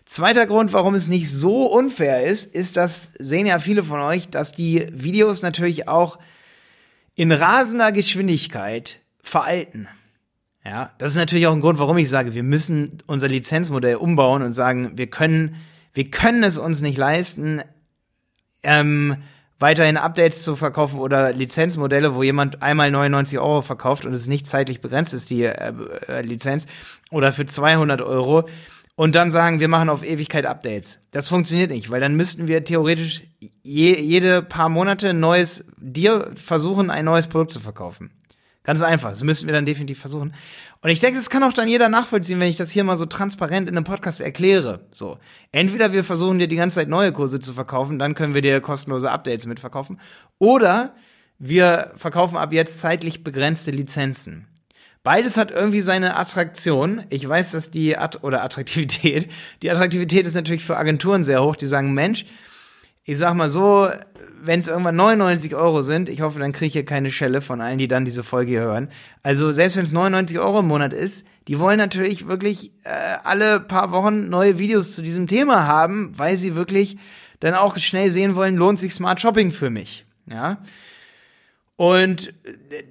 Zweiter 0.06 0.46
Grund, 0.46 0.72
warum 0.72 0.94
es 0.94 1.08
nicht 1.08 1.32
so 1.32 1.66
unfair 1.66 2.26
ist, 2.26 2.54
ist, 2.54 2.78
dass 2.78 3.14
sehen 3.14 3.48
ja 3.48 3.58
viele 3.58 3.82
von 3.82 4.02
euch, 4.02 4.30
dass 4.30 4.52
die 4.52 4.86
Videos 4.92 5.42
natürlich 5.42 5.88
auch 5.88 6.20
in 7.16 7.32
rasender 7.32 7.92
Geschwindigkeit 7.92 9.00
veralten. 9.24 9.88
Ja, 10.64 10.92
das 11.00 11.14
ist 11.14 11.18
natürlich 11.18 11.48
auch 11.48 11.54
ein 11.54 11.62
Grund, 11.62 11.80
warum 11.80 11.98
ich 11.98 12.10
sage, 12.10 12.36
wir 12.36 12.44
müssen 12.44 13.00
unser 13.08 13.28
Lizenzmodell 13.28 13.96
umbauen 13.96 14.44
und 14.44 14.52
sagen, 14.52 14.92
wir 14.96 15.08
können, 15.08 15.56
wir 15.96 16.12
können 16.12 16.44
es 16.44 16.58
uns 16.58 16.82
nicht 16.82 16.98
leisten, 16.98 17.62
ähm, 18.64 19.18
weiterhin 19.58 19.98
Updates 19.98 20.44
zu 20.44 20.56
verkaufen 20.56 21.00
oder 21.00 21.32
Lizenzmodelle, 21.34 22.16
wo 22.16 22.24
jemand 22.24 22.62
einmal 22.62 22.92
99 22.92 23.40
Euro 23.40 23.62
verkauft 23.62 24.06
und 24.06 24.14
es 24.14 24.28
nicht 24.28 24.46
zeitlich 24.46 24.82
begrenzt 24.82 25.14
ist, 25.14 25.30
die 25.30 25.44
äh, 25.44 25.74
äh, 26.08 26.22
Lizenz, 26.22 26.68
oder 27.10 27.32
für 27.32 27.46
200 27.46 28.02
Euro 28.02 28.48
und 28.96 29.16
dann 29.16 29.32
sagen, 29.32 29.60
wir 29.60 29.70
machen 29.70 29.90
auf 29.90 30.04
Ewigkeit 30.04 30.46
Updates. 30.46 31.00
Das 31.12 31.30
funktioniert 31.30 31.72
nicht, 31.72 31.90
weil 31.90 32.02
dann 32.02 32.16
müssten 32.16 32.48
wir 32.48 32.64
theoretisch 32.64 33.24
je, 33.64 33.98
jede 34.00 34.42
paar 34.42 34.70
Monate 34.70 35.14
neues, 35.14 35.66
dir 35.78 36.32
versuchen, 36.36 36.90
ein 36.90 37.06
neues 37.06 37.28
Produkt 37.28 37.52
zu 37.52 37.60
verkaufen. 37.62 38.12
Ganz 38.66 38.82
einfach. 38.82 39.10
Das 39.10 39.24
müssten 39.24 39.48
wir 39.48 39.54
dann 39.54 39.66
definitiv 39.66 40.00
versuchen. 40.00 40.34
Und 40.82 40.90
ich 40.90 41.00
denke, 41.00 41.20
das 41.20 41.30
kann 41.30 41.44
auch 41.44 41.54
dann 41.54 41.68
jeder 41.68 41.90
nachvollziehen, 41.90 42.40
wenn 42.40 42.48
ich 42.48 42.58
das 42.58 42.72
hier 42.72 42.84
mal 42.84 42.98
so 42.98 43.06
transparent 43.06 43.70
in 43.70 43.76
einem 43.76 43.86
Podcast 43.86 44.22
erkläre. 44.22 44.88
So. 44.92 45.18
Entweder 45.52 45.94
wir 45.94 46.04
versuchen 46.04 46.40
dir 46.40 46.48
die 46.48 46.56
ganze 46.56 46.76
Zeit 46.76 46.90
neue 46.90 47.12
Kurse 47.12 47.40
zu 47.40 47.54
verkaufen, 47.54 48.00
dann 48.00 48.16
können 48.16 48.34
wir 48.34 48.42
dir 48.42 48.60
kostenlose 48.62 49.10
Updates 49.10 49.46
mitverkaufen. 49.46 50.00
Oder 50.40 50.96
wir 51.38 51.92
verkaufen 51.96 52.38
ab 52.38 52.54
jetzt 52.54 52.80
zeitlich 52.80 53.24
begrenzte 53.24 53.72
Lizenzen. 53.72 54.48
Beides 55.04 55.38
hat 55.38 55.52
irgendwie 55.52 55.82
seine 55.82 56.18
Attraktion. 56.18 57.04
Ich 57.10 57.28
weiß, 57.28 57.52
dass 57.52 57.70
die 57.70 57.96
At 57.96 58.24
oder 58.24 58.44
Attraktivität, 58.44 59.30
die 59.62 59.70
Attraktivität 59.70 60.26
ist 60.26 60.34
natürlich 60.34 60.66
für 60.66 60.78
Agenturen 60.78 61.24
sehr 61.24 61.44
hoch, 61.44 61.56
die 61.56 61.68
sagen, 61.68 61.94
Mensch, 61.94 62.26
ich 63.06 63.18
sag 63.20 63.36
mal 63.36 63.50
so, 63.50 63.88
wenn 64.42 64.60
es 64.60 64.68
irgendwann 64.68 64.96
99 64.96 65.56
Euro 65.56 65.84
sind, 65.84 66.10
ich 66.10 66.22
hoffe, 66.22 66.40
dann 66.40 66.52
kriege 66.52 66.68
ich 66.68 66.74
hier 66.74 66.86
keine 66.86 67.12
Schelle 67.12 67.40
von 67.42 67.62
allen, 67.62 67.78
die 67.78 67.88
dann 67.88 68.04
diese 68.04 68.24
Folge 68.24 68.52
hier 68.52 68.62
hören. 68.62 68.90
Also 69.22 69.52
selbst 69.52 69.78
wenn 69.78 69.84
es 69.84 69.92
99 69.92 70.40
Euro 70.40 70.60
im 70.60 70.68
Monat 70.68 70.92
ist, 70.92 71.28
die 71.48 71.60
wollen 71.60 71.78
natürlich 71.78 72.28
wirklich 72.28 72.72
äh, 72.84 72.90
alle 73.24 73.60
paar 73.60 73.92
Wochen 73.92 74.30
neue 74.30 74.58
Videos 74.58 74.96
zu 74.96 75.04
diesem 75.04 75.28
Thema 75.28 75.68
haben, 75.68 76.18
weil 76.18 76.36
sie 76.38 76.56
wirklich 76.56 76.98
dann 77.40 77.54
auch 77.54 77.78
schnell 77.78 78.10
sehen 78.10 78.36
wollen, 78.36 78.56
lohnt 78.56 78.80
sich 78.80 78.94
Smart 78.94 79.22
Shopping 79.22 79.52
für 79.52 79.70
mich. 79.70 80.06
Ja. 80.28 80.58
Und 81.78 82.34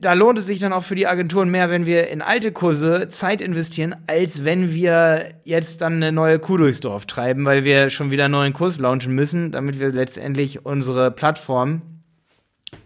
da 0.01 0.13
lohnt 0.13 0.39
es 0.39 0.47
sich 0.47 0.59
dann 0.59 0.75
auch 0.75 0.85
für 0.85 0.95
die 0.95 1.07
Agenturen 1.07 1.49
mehr, 1.49 1.71
wenn 1.71 1.87
wir 1.87 2.09
in 2.09 2.21
alte 2.21 2.53
Kurse 2.53 3.09
Zeit 3.09 3.41
investieren, 3.41 3.97
als 4.07 4.45
wenn 4.45 4.75
wir 4.75 5.33
jetzt 5.45 5.81
dann 5.81 5.95
eine 5.95 6.13
neue 6.13 6.39
Kuh 6.39 6.59
durchs 6.59 6.81
Dorf 6.81 7.07
treiben, 7.07 7.47
weil 7.47 7.65
wir 7.65 7.89
schon 7.89 8.11
wieder 8.11 8.27
einen 8.27 8.33
neuen 8.33 8.53
Kurs 8.53 8.79
launchen 8.79 9.15
müssen, 9.15 9.53
damit 9.53 9.81
wir 9.81 9.91
letztendlich 9.91 10.67
unsere 10.67 11.11
Plattform 11.11 11.81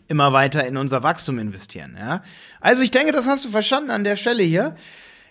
immer 0.06 0.32
weiter 0.32 0.64
in 0.66 0.76
unser 0.76 1.02
Wachstum 1.02 1.38
investieren. 1.40 1.96
Ja? 1.98 2.22
Also 2.60 2.84
ich 2.84 2.92
denke, 2.92 3.10
das 3.10 3.26
hast 3.26 3.44
du 3.44 3.50
verstanden 3.50 3.90
an 3.90 4.04
der 4.04 4.16
Stelle 4.16 4.44
hier. 4.44 4.76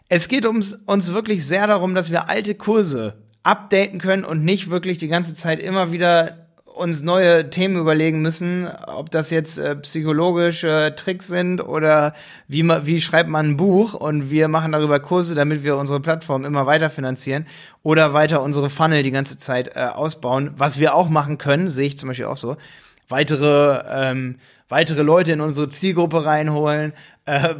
Es 0.09 0.27
geht 0.27 0.45
ums, 0.45 0.74
uns 0.86 1.13
wirklich 1.13 1.45
sehr 1.45 1.67
darum, 1.67 1.95
dass 1.95 2.12
wir 2.12 2.29
alte 2.29 2.55
Kurse 2.55 3.24
updaten 3.43 4.01
können 4.01 4.25
und 4.25 4.43
nicht 4.43 4.69
wirklich 4.69 4.97
die 4.97 5.07
ganze 5.07 5.33
Zeit 5.33 5.62
immer 5.62 5.93
wieder 5.93 6.47
uns 6.77 7.01
neue 7.01 7.50
Themen 7.50 7.75
überlegen 7.75 8.22
müssen, 8.22 8.67
ob 8.88 9.10
das 9.12 9.31
jetzt 9.31 9.57
äh, 9.57 9.75
psychologische 9.77 10.93
Tricks 10.96 11.27
sind 11.27 11.62
oder 11.62 12.13
wie, 12.48 12.63
man, 12.63 12.86
wie 12.86 13.01
schreibt 13.01 13.29
man 13.29 13.48
ein 13.48 13.57
Buch 13.57 13.93
und 13.93 14.29
wir 14.29 14.48
machen 14.48 14.72
darüber 14.72 15.00
Kurse, 15.00 15.36
damit 15.36 15.63
wir 15.63 15.77
unsere 15.77 16.00
Plattform 16.00 16.46
immer 16.46 16.65
weiter 16.65 16.89
finanzieren 16.89 17.46
oder 17.84 18.13
weiter 18.13 18.41
unsere 18.41 18.69
Funnel 18.69 19.03
die 19.03 19.12
ganze 19.12 19.38
Zeit 19.38 19.75
äh, 19.75 19.79
ausbauen, 19.81 20.52
was 20.56 20.80
wir 20.80 20.95
auch 20.95 21.10
machen 21.10 21.38
können, 21.38 21.69
sehe 21.69 21.88
ich 21.88 21.97
zum 21.97 22.10
Beispiel 22.10 22.25
auch 22.25 22.38
so. 22.38 22.58
Weitere, 23.10 23.84
ähm, 23.89 24.36
weitere 24.69 25.02
Leute 25.02 25.32
in 25.32 25.41
unsere 25.41 25.69
Zielgruppe 25.69 26.25
reinholen, 26.25 26.93
äh, 27.25 27.56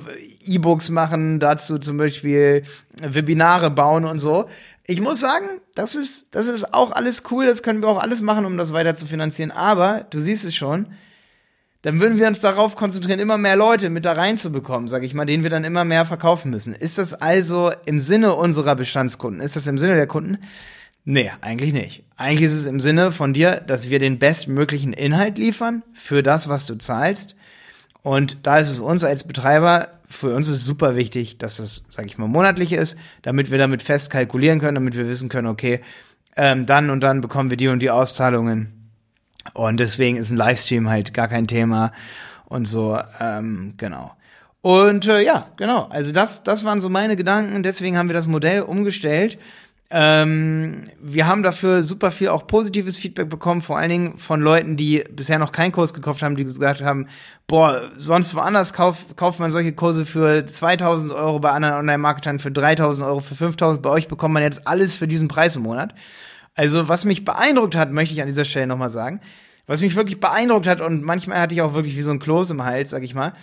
E-Books 0.46 0.90
machen, 0.90 1.40
dazu 1.40 1.80
zum 1.80 1.98
Beispiel 1.98 2.64
Webinare 3.02 3.72
bauen 3.72 4.06
und 4.06 4.20
so 4.20 4.48
ich 4.88 5.02
muss 5.02 5.20
sagen, 5.20 5.46
das 5.76 5.96
ist, 5.96 6.34
das 6.34 6.48
ist 6.48 6.74
auch 6.74 6.92
alles 6.92 7.24
cool, 7.30 7.46
das 7.46 7.62
können 7.62 7.82
wir 7.82 7.90
auch 7.90 8.02
alles 8.02 8.22
machen, 8.22 8.46
um 8.46 8.58
das 8.58 8.72
weiter 8.72 8.96
zu 8.96 9.06
finanzieren. 9.06 9.52
Aber, 9.52 10.06
du 10.10 10.20
siehst 10.20 10.46
es 10.46 10.56
schon, 10.56 10.88
dann 11.82 12.00
würden 12.00 12.18
wir 12.18 12.28
uns 12.28 12.40
darauf 12.40 12.76
konzentrieren, 12.76 13.20
immer 13.20 13.38
mehr 13.38 13.58
Leute 13.58 13.90
mit 13.90 14.06
da 14.06 14.14
reinzubekommen, 14.14 14.88
sag 14.88 15.04
ich 15.04 15.14
mal, 15.14 15.26
denen 15.26 15.44
wir 15.44 15.50
dann 15.50 15.66
immer 15.66 15.84
mehr 15.84 16.06
verkaufen 16.06 16.50
müssen. 16.50 16.74
Ist 16.74 16.98
das 16.98 17.14
also 17.14 17.72
im 17.86 18.00
Sinne 18.00 18.34
unserer 18.36 18.76
Bestandskunden? 18.76 19.42
Ist 19.42 19.58
das 19.58 19.68
im 19.68 19.78
Sinne 19.78 19.96
der 19.96 20.08
Kunden? 20.08 20.40
Nee, 21.04 21.32
eigentlich 21.42 21.74
nicht. 21.74 22.04
Eigentlich 22.16 22.48
ist 22.48 22.56
es 22.56 22.66
im 22.66 22.80
Sinne 22.80 23.12
von 23.12 23.34
dir, 23.34 23.62
dass 23.66 23.90
wir 23.90 24.00
den 24.00 24.20
bestmöglichen 24.20 24.94
Inhalt 24.94 25.38
liefern 25.38 25.84
für 25.94 26.24
das, 26.24 26.50
was 26.50 26.66
du 26.66 26.76
zahlst. 26.76 27.36
Und 28.04 28.40
da 28.44 28.60
ist 28.60 28.72
es 28.72 28.80
uns 28.80 29.04
als 29.04 29.26
Betreiber 29.26 29.97
für 30.10 30.34
uns 30.34 30.48
ist 30.48 30.58
es 30.58 30.66
super 30.66 30.96
wichtig, 30.96 31.38
dass 31.38 31.58
das, 31.58 31.84
sage 31.90 32.08
ich 32.08 32.18
mal, 32.18 32.28
monatlich 32.28 32.74
ist, 32.74 32.98
damit 33.22 33.52
wir 33.52 33.58
damit 33.58 33.84
fest 33.84 34.10
kalkulieren 34.10 34.60
können, 34.60 34.76
damit 34.76 34.96
wir 34.96 35.08
wissen 35.08 35.30
können, 35.30 35.48
okay, 35.48 35.82
ähm, 36.36 36.66
dann 36.66 36.90
und 36.90 37.02
dann 37.02 37.22
bekommen 37.22 37.50
wir 37.50 37.58
die 37.58 37.68
und 37.68 37.80
die 37.80 37.90
Auszahlungen. 37.90 38.92
Und 39.54 39.80
deswegen 39.80 40.18
ist 40.18 40.32
ein 40.32 40.38
Livestream 40.38 40.90
halt 40.90 41.14
gar 41.14 41.28
kein 41.28 41.48
Thema 41.48 41.92
und 42.46 42.68
so, 42.68 43.00
ähm, 43.20 43.74
genau. 43.78 44.14
Und 44.62 45.08
äh, 45.08 45.22
ja, 45.22 45.48
genau. 45.56 45.88
Also 45.90 46.12
das, 46.12 46.44
das 46.44 46.66
waren 46.66 46.82
so 46.82 46.90
meine 46.90 47.16
Gedanken. 47.16 47.64
Deswegen 47.64 47.98
haben 47.98 48.10
wir 48.10 48.14
das 48.14 48.28
Modell 48.28 48.62
umgestellt. 48.62 49.38
Ähm, 49.90 50.84
wir 51.00 51.28
haben 51.28 51.44
dafür 51.44 51.82
super 51.82 52.12
viel 52.12 52.28
auch 52.28 52.46
positives 52.46 53.00
Feedback 53.00 53.30
bekommen, 53.30 53.62
vor 53.62 53.78
allen 53.78 53.90
Dingen 53.90 54.18
von 54.18 54.42
Leuten, 54.42 54.76
die 54.76 55.06
bisher 55.10 55.40
noch 55.40 55.54
keinen 55.54 55.72
Kurs 55.72 55.94
gekauft 55.94 56.22
haben, 56.22 56.36
die 56.36 56.44
gesagt 56.44 56.82
haben, 56.82 57.08
boah, 57.48 57.90
sonst 57.96 58.36
woanders 58.36 58.74
kauf, 58.74 59.16
kauft 59.16 59.40
man 59.40 59.50
solche 59.50 59.72
Kurse 59.72 60.06
für 60.06 60.46
2000 60.46 61.14
Euro 61.14 61.40
bei 61.40 61.52
anderen 61.52 61.76
Online-Marketern, 61.76 62.40
für 62.40 62.52
3000 62.52 63.08
Euro, 63.08 63.22
für 63.22 63.36
5000. 63.36 63.82
Bei 63.82 63.90
euch 63.90 64.10
bekommt 64.10 64.34
man 64.34 64.44
jetzt 64.44 64.68
alles 64.68 64.98
für 64.98 65.08
diesen 65.08 65.30
Preis 65.30 65.56
im 65.56 65.64
Monat. 65.64 65.96
Also 66.54 66.90
was 66.90 67.06
mich 67.06 67.24
beeindruckt 67.24 67.76
hat, 67.76 67.92
möchte 67.92 68.14
ich 68.14 68.22
an 68.22 68.28
dieser 68.28 68.44
Stelle 68.44 68.68
nochmal 68.68 68.90
sagen, 68.90 69.22
was 69.68 69.82
mich 69.82 69.96
wirklich 69.96 70.20
beeindruckt 70.20 70.68
hat 70.68 70.82
und 70.82 71.04
manchmal 71.04 71.40
hatte 71.40 71.54
ich 71.54 71.62
auch 71.62 71.74
wirklich 71.74 71.96
wie 71.96 72.02
so 72.02 72.12
ein 72.12 72.20
Kloß 72.20 72.50
im 72.50 72.66
Hals, 72.66 72.90
sag 72.90 73.04
ich 73.04 73.16
mal, 73.16 73.34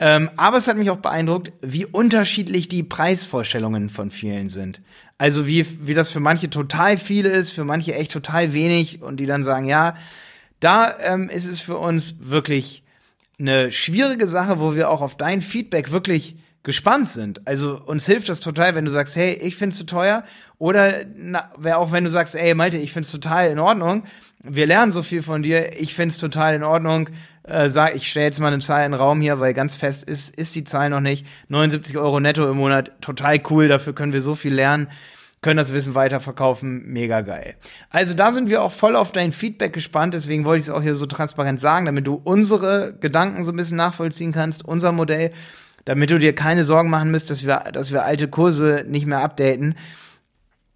ähm, 0.00 0.30
aber 0.36 0.56
es 0.56 0.66
hat 0.66 0.76
mich 0.76 0.90
auch 0.90 0.96
beeindruckt, 0.96 1.52
wie 1.60 1.86
unterschiedlich 1.86 2.68
die 2.68 2.82
Preisvorstellungen 2.82 3.88
von 3.88 4.10
vielen 4.10 4.48
sind. 4.48 4.80
Also 5.18 5.46
wie, 5.46 5.64
wie 5.86 5.94
das 5.94 6.10
für 6.10 6.20
manche 6.20 6.50
total 6.50 6.98
viel 6.98 7.26
ist, 7.26 7.52
für 7.52 7.64
manche 7.64 7.94
echt 7.94 8.10
total 8.10 8.52
wenig 8.52 9.02
und 9.02 9.18
die 9.18 9.26
dann 9.26 9.44
sagen, 9.44 9.66
ja, 9.66 9.94
da 10.58 10.98
ähm, 11.00 11.28
ist 11.28 11.46
es 11.46 11.60
für 11.60 11.78
uns 11.78 12.16
wirklich 12.20 12.82
eine 13.38 13.70
schwierige 13.70 14.26
Sache, 14.26 14.58
wo 14.58 14.74
wir 14.74 14.90
auch 14.90 15.00
auf 15.00 15.16
dein 15.16 15.42
Feedback 15.42 15.92
wirklich 15.92 16.36
gespannt 16.64 17.08
sind. 17.08 17.46
Also 17.46 17.78
uns 17.78 18.06
hilft 18.06 18.28
das 18.28 18.40
total, 18.40 18.74
wenn 18.74 18.84
du 18.84 18.90
sagst, 18.90 19.14
hey, 19.14 19.34
ich 19.34 19.54
find's 19.54 19.76
zu 19.76 19.84
teuer. 19.86 20.24
Oder 20.58 21.04
na, 21.14 21.50
auch 21.76 21.92
wenn 21.92 22.04
du 22.04 22.10
sagst, 22.10 22.34
ey, 22.34 22.54
Malte, 22.54 22.78
ich 22.78 22.92
find's 22.92 23.12
total 23.12 23.50
in 23.50 23.58
Ordnung. 23.58 24.04
Wir 24.42 24.66
lernen 24.66 24.90
so 24.90 25.02
viel 25.02 25.22
von 25.22 25.42
dir. 25.42 25.78
Ich 25.80 25.94
find's 25.94 26.16
total 26.16 26.54
in 26.54 26.64
Ordnung. 26.64 27.10
Äh, 27.44 27.68
sag, 27.68 27.94
ich 27.94 28.10
stelle 28.10 28.26
jetzt 28.26 28.40
mal 28.40 28.48
eine 28.48 28.60
Zahl 28.60 28.86
in 28.86 28.92
den 28.92 29.00
Raum 29.00 29.20
hier, 29.20 29.38
weil 29.38 29.52
ganz 29.52 29.76
fest 29.76 30.04
ist, 30.04 30.34
ist 30.36 30.56
die 30.56 30.64
Zahl 30.64 30.88
noch 30.88 31.00
nicht. 31.00 31.26
79 31.48 31.98
Euro 31.98 32.18
netto 32.18 32.50
im 32.50 32.56
Monat, 32.56 32.92
total 33.02 33.40
cool. 33.50 33.68
Dafür 33.68 33.94
können 33.94 34.14
wir 34.14 34.22
so 34.22 34.34
viel 34.34 34.54
lernen 34.54 34.88
können 35.42 35.58
das 35.58 35.74
Wissen 35.74 35.94
weiterverkaufen, 35.94 36.86
mega 36.86 37.20
geil. 37.20 37.56
Also 37.90 38.14
da 38.14 38.32
sind 38.32 38.48
wir 38.48 38.62
auch 38.62 38.72
voll 38.72 38.96
auf 38.96 39.12
dein 39.12 39.30
Feedback 39.30 39.74
gespannt, 39.74 40.14
deswegen 40.14 40.46
wollte 40.46 40.60
ich 40.60 40.68
es 40.68 40.70
auch 40.70 40.80
hier 40.80 40.94
so 40.94 41.04
transparent 41.04 41.60
sagen, 41.60 41.84
damit 41.84 42.06
du 42.06 42.14
unsere 42.14 42.96
Gedanken 42.98 43.44
so 43.44 43.52
ein 43.52 43.56
bisschen 43.56 43.76
nachvollziehen 43.76 44.32
kannst, 44.32 44.64
unser 44.64 44.90
Modell, 44.90 45.32
damit 45.84 46.10
du 46.10 46.18
dir 46.18 46.34
keine 46.34 46.64
Sorgen 46.64 46.90
machen 46.90 47.10
müsst, 47.10 47.30
dass 47.30 47.44
wir, 47.44 47.70
dass 47.72 47.92
wir 47.92 48.04
alte 48.04 48.28
Kurse 48.28 48.84
nicht 48.88 49.06
mehr 49.06 49.22
updaten, 49.22 49.74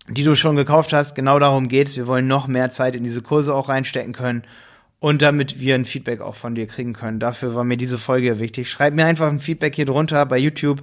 die 0.08 0.24
du 0.24 0.34
schon 0.34 0.56
gekauft 0.56 0.92
hast. 0.92 1.14
Genau 1.14 1.38
darum 1.38 1.68
geht's. 1.68 1.96
Wir 1.96 2.06
wollen 2.06 2.26
noch 2.26 2.46
mehr 2.46 2.70
Zeit 2.70 2.94
in 2.94 3.04
diese 3.04 3.22
Kurse 3.22 3.54
auch 3.54 3.68
reinstecken 3.68 4.12
können 4.12 4.42
und 5.00 5.22
damit 5.22 5.60
wir 5.60 5.74
ein 5.74 5.84
Feedback 5.84 6.20
auch 6.20 6.34
von 6.34 6.54
dir 6.54 6.66
kriegen 6.66 6.92
können. 6.92 7.20
Dafür 7.20 7.54
war 7.54 7.64
mir 7.64 7.76
diese 7.76 7.98
Folge 7.98 8.38
wichtig. 8.38 8.70
Schreib 8.70 8.94
mir 8.94 9.06
einfach 9.06 9.28
ein 9.28 9.40
Feedback 9.40 9.74
hier 9.74 9.86
drunter 9.86 10.24
bei 10.26 10.38
YouTube. 10.38 10.82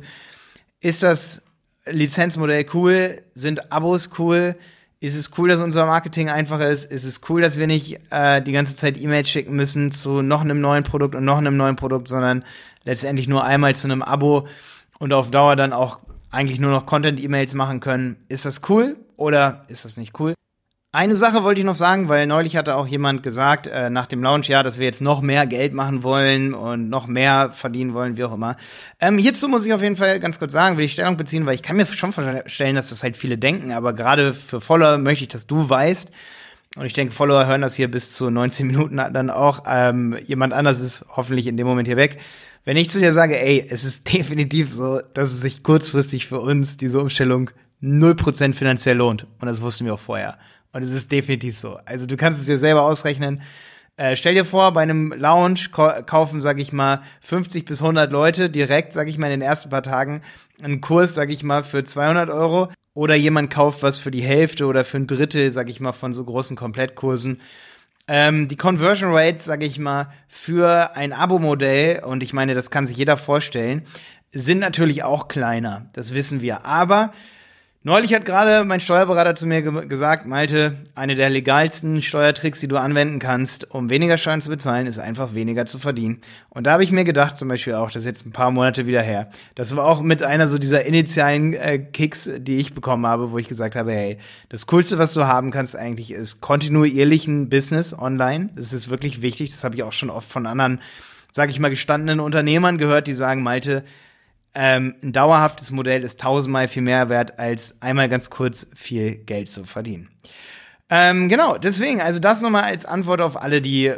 Ist 0.79 1.03
das 1.03 1.45
Lizenzmodell 1.85 2.65
cool? 2.73 3.21
Sind 3.33 3.71
Abos 3.71 4.11
cool? 4.17 4.55
Ist 5.01 5.15
es 5.15 5.31
cool, 5.37 5.49
dass 5.49 5.61
unser 5.61 5.85
Marketing 5.85 6.29
einfach 6.29 6.61
ist? 6.61 6.89
Ist 6.91 7.03
es 7.03 7.21
cool, 7.29 7.41
dass 7.41 7.59
wir 7.59 7.67
nicht 7.67 7.99
äh, 8.09 8.41
die 8.41 8.53
ganze 8.53 8.75
Zeit 8.75 8.99
E-Mails 8.99 9.29
schicken 9.29 9.55
müssen 9.55 9.91
zu 9.91 10.21
noch 10.21 10.41
einem 10.41 10.61
neuen 10.61 10.83
Produkt 10.83 11.15
und 11.15 11.25
noch 11.25 11.37
einem 11.37 11.57
neuen 11.57 11.75
Produkt, 11.75 12.07
sondern 12.07 12.43
letztendlich 12.85 13.27
nur 13.27 13.43
einmal 13.43 13.75
zu 13.75 13.87
einem 13.87 14.01
Abo 14.01 14.47
und 14.99 15.11
auf 15.11 15.31
Dauer 15.31 15.55
dann 15.55 15.73
auch 15.73 15.99
eigentlich 16.31 16.59
nur 16.59 16.71
noch 16.71 16.85
Content-E-Mails 16.85 17.53
machen 17.53 17.81
können? 17.81 18.17
Ist 18.29 18.45
das 18.45 18.61
cool 18.69 18.95
oder 19.17 19.65
ist 19.67 19.85
das 19.85 19.97
nicht 19.97 20.19
cool? 20.19 20.33
Eine 20.95 21.17
Sache 21.17 21.43
wollte 21.43 21.59
ich 21.59 21.65
noch 21.65 21.75
sagen, 21.75 22.07
weil 22.07 22.25
neulich 22.25 22.55
hatte 22.55 22.77
auch 22.77 22.87
jemand 22.87 23.21
gesagt, 23.21 23.67
äh, 23.67 23.89
nach 23.89 24.05
dem 24.05 24.23
Launch, 24.23 24.47
ja, 24.47 24.63
dass 24.63 24.79
wir 24.79 24.85
jetzt 24.85 25.01
noch 25.01 25.19
mehr 25.19 25.45
Geld 25.45 25.73
machen 25.73 26.03
wollen 26.03 26.53
und 26.53 26.87
noch 26.87 27.05
mehr 27.05 27.51
verdienen 27.51 27.93
wollen, 27.93 28.15
wie 28.15 28.23
auch 28.23 28.33
immer. 28.33 28.55
Ähm, 29.01 29.17
hierzu 29.17 29.49
muss 29.49 29.65
ich 29.65 29.73
auf 29.73 29.81
jeden 29.81 29.97
Fall 29.97 30.21
ganz 30.21 30.39
kurz 30.39 30.53
sagen, 30.53 30.77
will 30.77 30.85
ich 30.85 30.93
Stellung 30.93 31.17
beziehen, 31.17 31.45
weil 31.45 31.55
ich 31.55 31.63
kann 31.63 31.75
mir 31.75 31.85
schon 31.85 32.13
vorstellen, 32.13 32.77
dass 32.77 32.91
das 32.91 33.03
halt 33.03 33.17
viele 33.17 33.37
denken, 33.37 33.73
aber 33.73 33.91
gerade 33.91 34.33
für 34.33 34.61
Follower 34.61 34.97
möchte 34.97 35.25
ich, 35.25 35.27
dass 35.27 35.47
du 35.47 35.69
weißt, 35.69 36.11
und 36.75 36.85
ich 36.85 36.93
denke, 36.93 37.13
Follower 37.13 37.45
hören 37.45 37.61
das 37.61 37.75
hier 37.75 37.89
bis 37.89 38.13
zu 38.13 38.29
19 38.29 38.67
Minuten 38.67 38.97
dann 38.97 39.29
auch. 39.29 39.63
Ähm, 39.65 40.17
jemand 40.25 40.53
anders 40.53 40.79
ist 40.79 41.05
hoffentlich 41.15 41.47
in 41.47 41.57
dem 41.57 41.67
Moment 41.67 41.87
hier 41.87 41.97
weg. 41.97 42.17
Wenn 42.65 42.77
ich 42.77 42.89
zu 42.89 42.99
dir 42.99 43.13
sage, 43.13 43.39
ey, 43.39 43.65
es 43.69 43.85
ist 43.85 44.13
definitiv 44.13 44.71
so, 44.71 45.01
dass 45.13 45.33
es 45.33 45.41
sich 45.41 45.63
kurzfristig 45.63 46.27
für 46.27 46.39
uns 46.39 46.77
diese 46.77 46.99
Umstellung 46.99 47.51
0% 47.81 48.53
finanziell 48.53 48.97
lohnt. 48.97 49.25
Und 49.39 49.47
das 49.47 49.61
wussten 49.61 49.85
wir 49.85 49.93
auch 49.93 49.99
vorher. 49.99 50.37
Und 50.73 50.83
es 50.83 50.91
ist 50.91 51.11
definitiv 51.11 51.57
so. 51.57 51.79
Also 51.85 52.05
du 52.05 52.17
kannst 52.17 52.39
es 52.39 52.47
dir 52.47 52.57
selber 52.57 52.83
ausrechnen. 52.83 53.41
Äh, 53.97 54.17
stell 54.17 54.33
dir 54.33 54.43
vor, 54.43 54.73
bei 54.73 54.81
einem 54.81 55.13
Lounge 55.13 55.69
kaufen, 55.71 56.41
sag 56.41 56.59
ich 56.59 56.73
mal, 56.73 57.01
50 57.21 57.63
bis 57.63 57.81
100 57.81 58.11
Leute 58.11 58.49
direkt, 58.49 58.91
sag 58.91 59.07
ich 59.07 59.17
mal, 59.17 59.27
in 59.27 59.39
den 59.39 59.41
ersten 59.41 59.69
paar 59.69 59.83
Tagen 59.83 60.21
einen 60.61 60.81
Kurs, 60.81 61.15
sag 61.15 61.29
ich 61.29 61.43
mal, 61.43 61.63
für 61.63 61.85
200 61.85 62.29
Euro. 62.29 62.69
Oder 62.95 63.13
jemand 63.13 63.53
kauft 63.53 63.83
was 63.83 63.99
für 63.99 64.09
die 64.09 64.23
Hälfte 64.23 64.65
oder 64.65 64.83
für 64.83 64.97
ein 64.97 65.05
Drittel, 65.05 65.51
sag 65.51 65.69
ich 65.69 65.79
mal, 65.79 65.91
von 65.91 66.13
so 66.13 66.23
großen 66.23 66.55
Komplettkursen. 66.55 67.41
Ähm, 68.07 68.47
die 68.47 68.55
Conversion 68.55 69.11
Rates, 69.13 69.45
sag 69.45 69.61
ich 69.61 69.77
mal, 69.77 70.11
für 70.27 70.95
ein 70.95 71.13
Abo-Modell, 71.13 72.03
und 72.03 72.23
ich 72.23 72.33
meine, 72.33 72.53
das 72.55 72.71
kann 72.71 72.87
sich 72.87 72.97
jeder 72.97 73.17
vorstellen, 73.17 73.85
sind 74.31 74.59
natürlich 74.59 75.03
auch 75.03 75.27
kleiner. 75.27 75.89
Das 75.93 76.15
wissen 76.15 76.41
wir. 76.41 76.65
Aber 76.65 77.11
Neulich 77.87 78.15
hat 78.15 78.25
gerade 78.25 78.65
mein 78.65 78.81
Steuerberater 78.81 79.35
zu 79.35 79.45
mir 79.45 79.61
ge 79.61 79.85
gesagt, 79.85 80.25
Malte, 80.25 80.75
eine 80.95 81.13
der 81.13 81.29
legalsten 81.29 82.01
Steuertricks, 82.01 82.59
die 82.59 82.67
du 82.67 82.77
anwenden 82.77 83.19
kannst, 83.19 83.69
um 83.69 83.91
weniger 83.91 84.17
Steuern 84.17 84.41
zu 84.41 84.49
bezahlen, 84.49 84.87
ist 84.87 84.97
einfach 84.97 85.35
weniger 85.35 85.67
zu 85.67 85.77
verdienen. 85.77 86.19
Und 86.49 86.65
da 86.65 86.71
habe 86.71 86.83
ich 86.83 86.91
mir 86.91 87.03
gedacht, 87.03 87.37
zum 87.37 87.47
Beispiel 87.47 87.75
auch, 87.75 87.91
das 87.91 87.97
ist 87.97 88.07
jetzt 88.07 88.25
ein 88.25 88.31
paar 88.31 88.49
Monate 88.49 88.87
wieder 88.87 89.03
her, 89.03 89.29
das 89.53 89.75
war 89.75 89.85
auch 89.85 90.01
mit 90.01 90.23
einer 90.23 90.47
so 90.47 90.57
dieser 90.57 90.83
initialen 90.83 91.53
äh, 91.53 91.77
Kicks, 91.77 92.27
die 92.39 92.57
ich 92.57 92.73
bekommen 92.73 93.05
habe, 93.05 93.31
wo 93.31 93.37
ich 93.37 93.47
gesagt 93.47 93.75
habe, 93.75 93.91
hey, 93.91 94.17
das 94.49 94.65
Coolste, 94.65 94.97
was 94.97 95.13
du 95.13 95.25
haben 95.25 95.51
kannst 95.51 95.75
eigentlich, 95.75 96.09
ist 96.09 96.41
kontinuierlichen 96.41 97.49
Business 97.49 97.95
online. 97.95 98.49
Das 98.55 98.73
ist 98.73 98.89
wirklich 98.89 99.21
wichtig. 99.21 99.51
Das 99.51 99.63
habe 99.63 99.75
ich 99.75 99.83
auch 99.83 99.93
schon 99.93 100.09
oft 100.09 100.27
von 100.27 100.47
anderen, 100.47 100.81
sage 101.31 101.51
ich 101.51 101.59
mal, 101.59 101.69
gestandenen 101.69 102.19
Unternehmern 102.19 102.79
gehört, 102.79 103.05
die 103.05 103.13
sagen, 103.13 103.43
Malte, 103.43 103.83
ähm, 104.55 104.95
ein 105.03 105.11
dauerhaftes 105.11 105.71
Modell 105.71 106.03
ist 106.03 106.19
tausendmal 106.19 106.67
viel 106.67 106.81
mehr 106.81 107.09
wert, 107.09 107.37
als 107.39 107.81
einmal 107.81 108.09
ganz 108.09 108.29
kurz 108.29 108.69
viel 108.73 109.15
Geld 109.15 109.49
zu 109.49 109.65
verdienen. 109.65 110.09
Ähm, 110.89 111.29
genau, 111.29 111.57
deswegen, 111.57 111.99
also 111.99 112.19
das 112.19 112.41
nochmal 112.41 112.63
als 112.63 112.85
Antwort 112.85 113.21
auf 113.21 113.41
alle, 113.41 113.61
die 113.61 113.93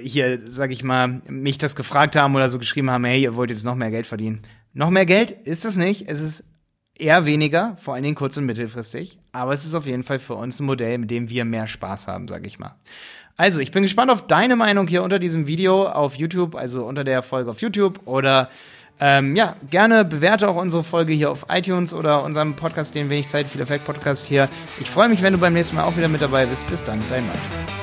hier, 0.00 0.40
sag 0.48 0.70
ich 0.70 0.82
mal, 0.82 1.20
mich 1.28 1.58
das 1.58 1.76
gefragt 1.76 2.16
haben 2.16 2.34
oder 2.34 2.48
so 2.48 2.58
geschrieben 2.58 2.90
haben, 2.90 3.04
hey, 3.04 3.20
ihr 3.20 3.36
wollt 3.36 3.50
jetzt 3.50 3.64
noch 3.64 3.74
mehr 3.74 3.90
Geld 3.90 4.06
verdienen. 4.06 4.40
Noch 4.72 4.90
mehr 4.90 5.06
Geld 5.06 5.30
ist 5.30 5.64
es 5.64 5.76
nicht. 5.76 6.08
Es 6.08 6.22
ist 6.22 6.44
eher 6.96 7.26
weniger, 7.26 7.76
vor 7.78 7.94
allen 7.94 8.02
Dingen 8.04 8.14
kurz- 8.14 8.36
und 8.36 8.46
mittelfristig. 8.46 9.18
Aber 9.32 9.52
es 9.52 9.64
ist 9.64 9.74
auf 9.74 9.86
jeden 9.86 10.04
Fall 10.04 10.18
für 10.18 10.34
uns 10.34 10.60
ein 10.60 10.66
Modell, 10.66 10.98
mit 10.98 11.10
dem 11.10 11.28
wir 11.28 11.44
mehr 11.44 11.66
Spaß 11.66 12.08
haben, 12.08 12.28
sag 12.28 12.46
ich 12.46 12.58
mal. 12.58 12.76
Also, 13.36 13.60
ich 13.60 13.70
bin 13.70 13.82
gespannt 13.82 14.10
auf 14.10 14.26
deine 14.26 14.54
Meinung 14.54 14.86
hier 14.86 15.02
unter 15.02 15.18
diesem 15.18 15.46
Video 15.46 15.86
auf 15.86 16.16
YouTube, 16.16 16.54
also 16.54 16.84
unter 16.84 17.04
der 17.04 17.22
Folge 17.22 17.50
auf 17.50 17.60
YouTube 17.60 18.00
oder 18.06 18.50
ähm, 19.00 19.34
ja, 19.34 19.56
gerne 19.70 20.04
bewerte 20.04 20.48
auch 20.48 20.56
unsere 20.56 20.82
Folge 20.82 21.12
hier 21.12 21.30
auf 21.30 21.46
iTunes 21.48 21.94
oder 21.94 22.22
unserem 22.22 22.54
Podcast, 22.54 22.94
den 22.94 23.08
wenig 23.08 23.28
Zeit, 23.28 23.46
viel 23.46 23.60
Effekt 23.60 23.84
Podcast 23.84 24.26
hier. 24.26 24.48
Ich 24.78 24.90
freue 24.90 25.08
mich, 25.08 25.22
wenn 25.22 25.32
du 25.32 25.38
beim 25.38 25.54
nächsten 25.54 25.76
Mal 25.76 25.84
auch 25.84 25.96
wieder 25.96 26.08
mit 26.08 26.20
dabei 26.20 26.46
bist. 26.46 26.66
Bis 26.66 26.84
dann, 26.84 27.02
dein 27.08 27.26
Mann. 27.26 27.79